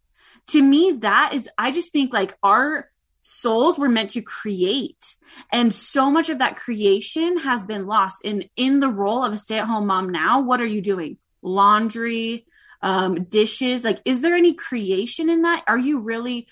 To 0.47 0.61
me, 0.61 0.91
that 0.99 1.31
is 1.33 1.49
I 1.57 1.71
just 1.71 1.91
think 1.91 2.13
like 2.13 2.37
our 2.43 2.89
souls 3.23 3.79
were 3.79 3.89
meant 3.89 4.11
to 4.11 4.21
create 4.21 5.15
and 5.51 5.73
so 5.73 6.11
much 6.11 6.29
of 6.29 6.39
that 6.39 6.57
creation 6.57 7.37
has 7.37 7.65
been 7.65 7.87
lost 7.87 8.23
in 8.25 8.43
in 8.57 8.81
the 8.81 8.89
role 8.89 9.23
of 9.23 9.31
a 9.31 9.37
stay-at-home 9.37 9.87
mom 9.87 10.09
now 10.09 10.41
what 10.41 10.59
are 10.59 10.65
you 10.65 10.81
doing 10.81 11.17
laundry, 11.43 12.45
um, 12.81 13.25
dishes. 13.25 13.83
Like, 13.83 14.01
is 14.05 14.21
there 14.21 14.35
any 14.35 14.53
creation 14.53 15.29
in 15.29 15.43
that? 15.43 15.63
Are 15.67 15.77
you 15.77 15.99
really 15.99 16.47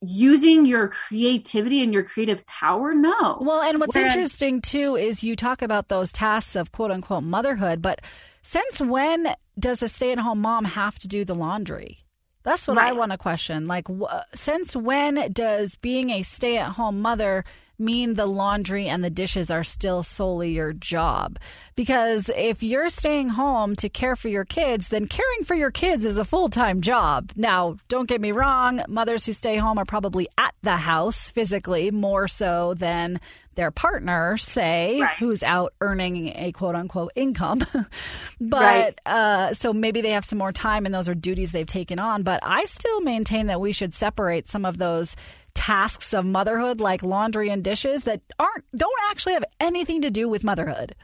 using 0.00 0.64
your 0.64 0.88
creativity 0.88 1.82
and 1.82 1.92
your 1.92 2.04
creative 2.04 2.46
power 2.46 2.94
no 2.94 3.38
well 3.40 3.60
and 3.62 3.80
what's 3.80 3.96
Whereas, 3.96 4.14
interesting 4.14 4.60
too 4.60 4.94
is 4.94 5.24
you 5.24 5.34
talk 5.34 5.60
about 5.60 5.88
those 5.88 6.12
tasks 6.12 6.54
of 6.54 6.70
quote 6.70 6.92
unquote 6.92 7.24
motherhood 7.24 7.82
but 7.82 8.00
since 8.42 8.80
when 8.80 9.26
does 9.58 9.82
a 9.82 9.88
stay-at-home 9.88 10.40
mom 10.40 10.64
have 10.64 11.00
to 11.00 11.08
do 11.08 11.24
the 11.24 11.34
laundry 11.34 11.98
that's 12.44 12.68
what 12.68 12.76
right. 12.76 12.90
i 12.90 12.92
want 12.92 13.10
to 13.10 13.18
question 13.18 13.66
like 13.66 13.88
wh- 13.88 14.22
since 14.34 14.76
when 14.76 15.32
does 15.32 15.74
being 15.76 16.10
a 16.10 16.22
stay-at-home 16.22 17.02
mother 17.02 17.44
mean 17.78 18.14
the 18.14 18.26
laundry 18.26 18.88
and 18.88 19.02
the 19.02 19.10
dishes 19.10 19.50
are 19.50 19.64
still 19.64 20.02
solely 20.02 20.52
your 20.52 20.72
job. 20.72 21.38
Because 21.76 22.30
if 22.36 22.62
you're 22.62 22.88
staying 22.88 23.30
home 23.30 23.76
to 23.76 23.88
care 23.88 24.16
for 24.16 24.28
your 24.28 24.44
kids, 24.44 24.88
then 24.88 25.06
caring 25.06 25.44
for 25.44 25.54
your 25.54 25.70
kids 25.70 26.04
is 26.04 26.18
a 26.18 26.24
full 26.24 26.48
time 26.48 26.80
job. 26.80 27.32
Now, 27.36 27.76
don't 27.88 28.08
get 28.08 28.20
me 28.20 28.32
wrong, 28.32 28.82
mothers 28.88 29.26
who 29.26 29.32
stay 29.32 29.56
home 29.56 29.78
are 29.78 29.84
probably 29.84 30.28
at 30.36 30.54
the 30.62 30.76
house 30.76 31.30
physically 31.30 31.90
more 31.90 32.28
so 32.28 32.74
than 32.74 33.20
their 33.58 33.70
partner, 33.72 34.36
say, 34.36 35.00
right. 35.00 35.16
who's 35.18 35.42
out 35.42 35.74
earning 35.80 36.28
a 36.36 36.52
quote 36.52 36.76
unquote 36.76 37.10
income. 37.16 37.58
but 38.40 38.60
right. 38.60 39.00
uh, 39.04 39.52
so 39.52 39.72
maybe 39.72 40.00
they 40.00 40.10
have 40.10 40.24
some 40.24 40.38
more 40.38 40.52
time 40.52 40.86
and 40.86 40.94
those 40.94 41.08
are 41.08 41.14
duties 41.14 41.50
they've 41.50 41.66
taken 41.66 41.98
on. 41.98 42.22
But 42.22 42.38
I 42.44 42.66
still 42.66 43.00
maintain 43.00 43.48
that 43.48 43.60
we 43.60 43.72
should 43.72 43.92
separate 43.92 44.46
some 44.46 44.64
of 44.64 44.78
those 44.78 45.16
tasks 45.68 46.14
of 46.14 46.24
motherhood 46.24 46.80
like 46.80 47.02
laundry 47.02 47.50
and 47.50 47.62
dishes 47.62 48.04
that 48.04 48.22
aren't 48.38 48.64
don't 48.74 48.90
actually 49.10 49.34
have 49.34 49.44
anything 49.60 50.00
to 50.00 50.10
do 50.10 50.26
with 50.26 50.42
motherhood. 50.42 50.94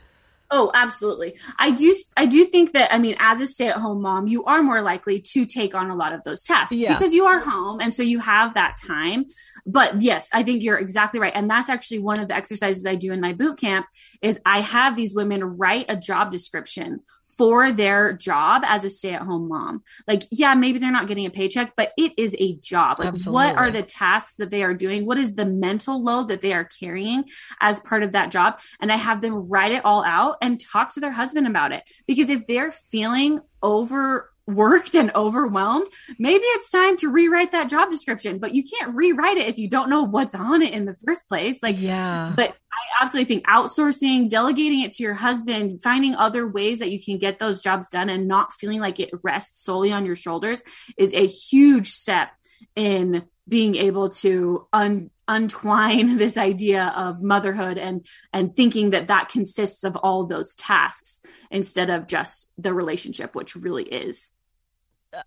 Oh, 0.51 0.71
absolutely. 0.73 1.37
I 1.59 1.71
do 1.71 1.95
I 2.17 2.25
do 2.25 2.47
think 2.47 2.73
that 2.73 2.91
I 2.91 2.99
mean 2.99 3.15
as 3.19 3.43
a 3.43 3.47
stay-at-home 3.47 4.01
mom, 4.01 4.27
you 4.27 4.43
are 4.45 4.63
more 4.63 4.81
likely 4.81 5.21
to 5.21 5.45
take 5.45 5.75
on 5.75 5.91
a 5.91 5.95
lot 5.95 6.15
of 6.15 6.25
those 6.25 6.43
tasks 6.45 6.75
yeah. 6.75 6.97
because 6.97 7.13
you 7.13 7.27
are 7.27 7.41
home 7.41 7.79
and 7.83 7.95
so 7.95 8.03
you 8.03 8.21
have 8.21 8.55
that 8.55 8.77
time. 8.87 9.27
But 9.67 10.01
yes, 10.01 10.31
I 10.33 10.43
think 10.43 10.63
you're 10.63 10.79
exactly 10.79 11.21
right. 11.21 11.33
And 11.35 11.51
that's 11.51 11.69
actually 11.69 11.99
one 11.99 12.19
of 12.19 12.29
the 12.29 12.35
exercises 12.35 12.87
I 12.87 12.95
do 12.95 13.13
in 13.13 13.21
my 13.21 13.35
boot 13.35 13.59
camp 13.61 13.85
is 14.23 14.41
I 14.47 14.61
have 14.61 14.97
these 14.97 15.13
women 15.13 15.45
write 15.45 15.87
a 15.91 15.97
job 15.97 16.33
description 16.33 17.01
for 17.37 17.73
their 17.73 18.13
job 18.13 18.63
as 18.67 18.85
a 18.85 18.91
stay-at-home 18.91 19.49
mom. 19.49 19.83
Like, 20.07 20.23
yeah, 20.31 20.55
maybe 20.55 20.79
they're 20.79 20.91
not 20.91 21.07
getting 21.07 21.27
a 21.27 21.31
paycheck, 21.31 21.75
but 21.77 21.93
it 21.97 22.13
is 22.17 22.35
a 22.39 22.57
job. 22.57 22.99
Like, 22.99 23.09
Absolutely. 23.09 23.33
what 23.33 23.57
are 23.57 23.71
the 23.71 23.83
tasks 23.83 24.37
that 24.37 24.51
they 24.51 24.63
are 24.63 24.75
doing? 24.75 25.07
What 25.07 25.19
is 25.19 25.35
the 25.35 25.47
mental 25.47 26.03
load 26.03 26.29
that 26.29 26.43
they 26.43 26.53
are 26.53 26.65
carrying 26.65 27.25
as 27.61 27.81
part 27.81 28.03
of 28.03 28.13
that 28.13 28.31
job? 28.31 28.61
And 28.81 28.93
I 28.93 28.97
have 28.97 29.21
them 29.21 29.49
write 29.49 29.73
it 29.73 29.85
all 29.85 30.05
out 30.05 30.37
and 30.41 30.61
talk 30.61 30.95
to 30.95 31.01
their 31.01 31.13
husband 31.13 31.47
about 31.47 31.73
it. 31.73 31.85
Because 32.07 32.31
if 32.31 32.47
they're 32.47 32.71
feeling 32.71 33.41
over 33.63 34.31
worked 34.47 34.95
and 34.95 35.11
overwhelmed, 35.15 35.87
maybe 36.19 36.45
it's 36.45 36.71
time 36.71 36.97
to 36.99 37.09
rewrite 37.09 37.53
that 37.53 37.69
job 37.69 37.91
description, 37.91 38.39
but 38.39 38.55
you 38.55 38.63
can't 38.63 38.95
rewrite 38.95 39.39
it 39.39 39.49
if 39.49 39.59
you 39.59 39.69
don't 39.69 39.89
know 39.89 40.03
what's 40.03 40.35
on 40.35 40.63
it 40.63 40.75
in 40.75 40.85
the 40.85 40.95
first 41.07 41.27
place. 41.29 41.63
Like, 41.63 41.77
yeah. 41.79 42.33
But 42.37 42.55
I 42.75 43.05
absolutely 43.05 43.35
think 43.35 43.47
outsourcing, 43.47 44.29
delegating 44.29 44.81
it 44.81 44.93
to 44.93 45.03
your 45.03 45.15
husband, 45.15 45.83
finding 45.83 46.15
other 46.15 46.47
ways 46.47 46.79
that 46.79 46.91
you 46.91 47.03
can 47.03 47.19
get 47.19 47.39
those 47.39 47.61
jobs 47.61 47.89
done 47.89 48.09
and 48.09 48.29
not 48.29 48.53
feeling 48.53 48.81
like 48.81 49.01
it 49.01 49.11
rests 49.23 49.65
solely 49.65 49.93
on 49.93 50.07
your 50.07 50.17
shoulders 50.17 50.63
is 50.97 51.13
a 51.15 51.27
huge 51.27 51.91
step 51.91 52.31
in 52.77 53.25
being 53.49 53.75
able 53.75 54.09
to 54.09 54.67
un- 54.73 55.11
untwine 55.29 56.17
this 56.19 56.37
idea 56.37 56.93
of 56.97 57.23
motherhood 57.23 57.79
and 57.79 58.07
and 58.33 58.57
thinking 58.57 58.91
that 58.91 59.09
that 59.09 59.29
consists 59.29 59.85
of 59.85 59.97
all 59.97 60.27
those 60.27 60.55
tasks 60.55 61.21
instead 61.51 61.91
of 61.91 62.07
just 62.07 62.51
the 62.59 62.75
relationship 62.75 63.35
which 63.35 63.57
really 63.57 63.85
is 63.85 64.31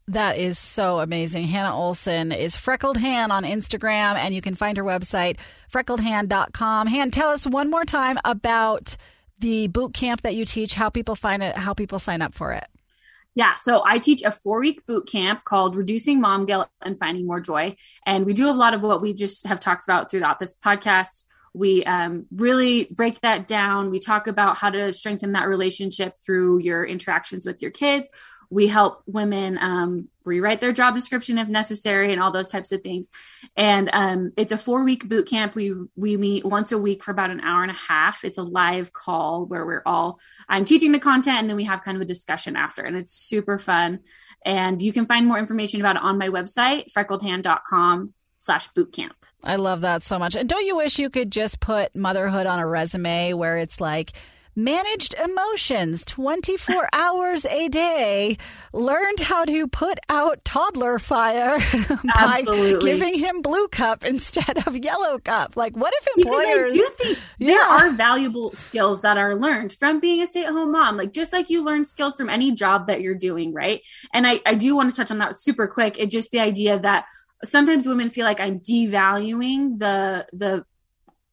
that 0.08 0.38
is 0.38 0.58
so 0.58 1.00
amazing. 1.00 1.44
Hannah 1.44 1.76
Olsen 1.76 2.32
is 2.32 2.56
Freckled 2.56 2.98
Han 2.98 3.32
on 3.32 3.44
Instagram, 3.44 4.16
and 4.16 4.34
you 4.34 4.42
can 4.42 4.56
find 4.56 4.78
her 4.78 4.84
website, 4.84 5.38
freckledhan.com. 5.72 6.88
Han, 6.88 7.12
tell 7.12 7.30
us 7.30 7.46
one 7.46 7.70
more 7.70 7.86
time 7.86 8.18
about 8.26 8.96
the 9.40 9.68
boot 9.68 9.94
camp 9.94 10.22
that 10.22 10.36
you 10.36 10.46
teach, 10.46 10.74
how 10.74 10.90
people 10.90 11.16
find 11.16 11.44
it, 11.44 11.56
how 11.56 11.74
people 11.74 12.00
sign 12.00 12.22
up 12.22 12.34
for 12.34 12.54
it. 12.54 12.66
Yeah, 13.36 13.54
so 13.54 13.84
I 13.86 14.00
teach 14.00 14.24
a 14.24 14.32
four 14.32 14.60
week 14.60 14.84
boot 14.88 15.08
camp 15.08 15.44
called 15.44 15.76
Reducing 15.76 16.20
Mom 16.20 16.48
Guilt 16.48 16.70
and 16.82 16.98
Finding 16.98 17.28
More 17.28 17.40
Joy. 17.40 17.76
And 18.04 18.26
we 18.26 18.34
do 18.34 18.50
a 18.50 18.52
lot 18.52 18.74
of 18.74 18.82
what 18.82 19.00
we 19.00 19.14
just 19.14 19.46
have 19.46 19.60
talked 19.60 19.86
about 19.86 20.10
throughout 20.10 20.40
this 20.40 20.56
podcast. 20.56 21.22
We 21.54 21.84
um, 21.84 22.26
really 22.36 22.86
break 22.90 23.22
that 23.22 23.48
down. 23.48 23.92
We 23.92 24.00
talk 24.00 24.26
about 24.26 24.58
how 24.58 24.72
to 24.72 24.92
strengthen 24.92 25.34
that 25.34 25.48
relationship 25.48 26.16
through 26.18 26.60
your 26.60 26.84
interactions 26.84 27.46
with 27.46 27.62
your 27.62 27.72
kids 27.72 28.10
we 28.50 28.68
help 28.68 29.02
women 29.06 29.58
um, 29.60 30.10
rewrite 30.26 30.62
their 30.62 30.72
job 30.72 30.96
description 30.96 31.38
if 31.38 31.48
necessary 31.48 32.12
and 32.12 32.22
all 32.22 32.32
those 32.32 32.50
types 32.50 32.72
of 32.72 32.82
things. 32.82 33.10
And 33.56 33.90
um, 33.94 34.32
it's 34.38 34.52
a 34.52 34.58
four 34.58 34.84
week 34.84 35.08
boot 35.08 35.28
camp. 35.28 35.56
We 35.56 35.74
we 35.96 36.18
meet 36.18 36.46
once 36.46 36.72
a 36.72 36.78
week 36.78 37.04
for 37.04 37.12
about 37.12 37.32
an 37.32 37.42
hour 37.42 37.62
and 37.62 37.72
a 37.72 37.76
half. 37.76 38.24
It's 38.24 38.38
a 38.38 38.44
live 38.44 38.94
call 38.94 39.46
where 39.46 39.66
we're 39.66 39.82
all 39.86 40.20
i'm 40.50 40.66
teaching 40.66 40.92
the 40.92 41.00
content 41.00 41.40
and 41.40 41.50
then 41.50 41.56
we 41.56 41.64
have 41.64 41.84
kind 41.84 41.96
of 41.96 42.02
a 42.02 42.06
discussion 42.06 42.56
after. 42.56 42.84
And 42.84 42.96
it's 42.96 43.14
super 43.14 43.58
fun. 43.58 44.00
And 44.46 44.82
you 44.82 44.94
can 44.94 45.06
find 45.06 45.26
more 45.26 45.40
information 45.40 45.82
about 45.82 45.96
it 45.96 46.02
on 46.02 46.18
my 46.18 46.30
website 46.30 46.92
freckledhan.com 46.92 48.14
slash 48.40 48.70
bootcamp 48.72 49.12
i 49.44 49.56
love 49.56 49.82
that 49.82 50.04
so 50.04 50.20
much. 50.20 50.36
And 50.36 50.48
don't 50.48 50.66
you 50.66 50.76
wish 50.76 51.00
you 51.00 51.10
could 51.10 51.32
just 51.32 51.60
put 51.60 51.96
motherhood 51.96 52.46
on 52.48 52.60
a 52.60 52.68
resume 52.68 53.34
where 53.34 53.58
it's 53.58 53.82
like 53.82 54.14
managed 54.58 55.14
emotions 55.14 56.04
24 56.06 56.90
hours 56.94 57.46
a 57.46 57.70
day, 57.70 58.38
learned 58.74 59.20
how 59.22 59.46
to 59.46 59.68
put 59.68 60.00
out 60.10 60.44
toddler 60.44 61.00
fire 61.00 61.60
by 62.16 62.42
giving 62.82 63.20
him 63.20 63.42
blue 63.42 63.68
cup 63.68 64.04
instead 64.04 64.68
of 64.68 64.76
yellow 64.76 65.20
cup. 65.20 65.56
Like, 65.56 65.78
what 65.78 65.94
if 65.98 66.08
employers? 66.18 66.74
Because 66.74 66.90
I 66.90 67.04
do 67.04 67.04
think 67.04 67.20
yeah. 67.38 67.48
there 67.52 67.64
are 67.64 67.92
valuable 67.92 68.52
skills 68.54 69.02
that 69.04 69.18
are 69.18 69.36
learned 69.36 69.74
from 69.74 70.00
being 70.00 70.22
a 70.22 70.28
stay 70.28 70.44
at 70.44 70.52
home 70.52 70.72
mom. 70.72 70.98
Like, 70.98 71.14
just 71.14 71.32
like 71.32 71.50
you 71.50 71.64
learn 71.64 71.86
skills 71.86 72.16
from 72.16 72.30
any 72.30 72.52
job 72.52 72.88
that 72.88 73.02
you're 73.02 73.16
doing, 73.16 73.54
right? 73.54 73.82
And 74.14 74.26
I, 74.26 74.42
I 74.46 74.56
do 74.56 74.76
want 74.76 74.90
to 74.90 74.96
touch 74.98 75.12
on 75.12 75.20
that 75.20 75.36
super 75.36 75.68
quick. 75.68 76.00
It 76.00 76.10
just 76.10 76.32
the 76.32 76.40
idea 76.40 76.80
that 76.80 77.06
sometimes 77.44 77.86
women 77.86 78.10
feel 78.10 78.26
like 78.26 78.40
I'm 78.40 78.60
devaluing 78.60 79.78
the 79.78 80.26
the 80.34 80.66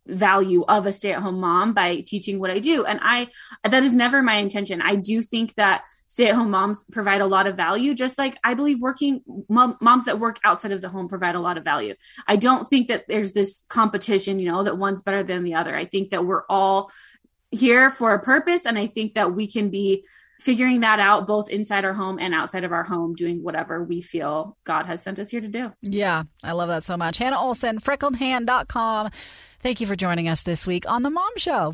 value 0.07 0.65
of 0.69 0.87
a 0.87 0.93
stay-at-home 0.93 1.41
mom 1.41 1.73
by 1.73 2.03
teaching 2.07 2.39
what 2.39 2.51
I 2.51 2.59
do. 2.59 2.85
And 2.85 3.01
I 3.03 3.29
that 3.63 3.83
is 3.83 3.93
never 3.93 4.23
my 4.23 4.35
intention. 4.35 4.83
I 4.83 4.97
do 4.97 5.23
think 5.23 5.55
that 5.55 5.85
stay-at-home 6.09 6.51
moms 6.51 6.85
provide 6.93 7.21
a 7.21 7.27
lot 7.27 7.47
of 7.47 7.57
value 7.57 7.95
just 7.95 8.19
like 8.19 8.37
I 8.45 8.55
believe 8.55 8.81
working 8.81 9.23
mom, 9.49 9.77
moms 9.81 10.05
that 10.05 10.21
work 10.21 10.39
outside 10.45 10.73
of 10.73 10.81
the 10.81 10.89
home 10.89 11.09
provide 11.09 11.35
a 11.35 11.41
lot 11.41 11.57
of 11.57 11.65
value. 11.65 11.95
I 12.27 12.37
don't 12.37 12.69
think 12.69 12.89
that 12.89 13.07
there's 13.09 13.33
this 13.33 13.65
competition, 13.69 14.39
you 14.39 14.51
know, 14.51 14.63
that 14.63 14.77
one's 14.77 15.03
better 15.03 15.23
than 15.23 15.45
the 15.45 15.55
other. 15.55 15.75
I 15.75 15.87
think 15.87 16.11
that 16.11 16.25
we're 16.25 16.45
all 16.49 16.91
here 17.51 17.91
for 17.91 18.13
a 18.13 18.23
purpose 18.23 18.67
and 18.67 18.79
I 18.79 18.87
think 18.87 19.15
that 19.15 19.35
we 19.35 19.47
can 19.47 19.71
be 19.71 20.05
figuring 20.41 20.81
that 20.81 21.01
out 21.01 21.27
both 21.27 21.49
inside 21.49 21.87
our 21.87 21.95
home 21.95 22.19
and 22.21 22.35
outside 22.35 22.65
of 22.65 22.73
our 22.73 22.83
home, 22.83 23.15
doing 23.15 23.43
whatever 23.43 23.83
we 23.83 24.03
feel 24.03 24.59
God 24.65 24.85
has 24.85 25.03
sent 25.03 25.19
us 25.19 25.31
here 25.31 25.41
to 25.41 25.49
do. 25.49 25.73
Yeah, 25.81 26.25
I 26.43 26.53
love 26.53 26.69
that 26.69 26.85
so 26.85 26.99
much. 26.99 27.17
Hannah 27.17 27.41
Olsen, 27.41 27.81
freckledhan.com. 27.81 29.11
Thank 29.65 29.81
you 29.81 29.87
for 29.87 29.97
joining 29.97 30.29
us 30.29 30.43
this 30.43 30.67
week 30.67 30.87
on 30.87 31.03
The 31.03 31.09
Mom 31.09 31.39
Show. 31.39 31.73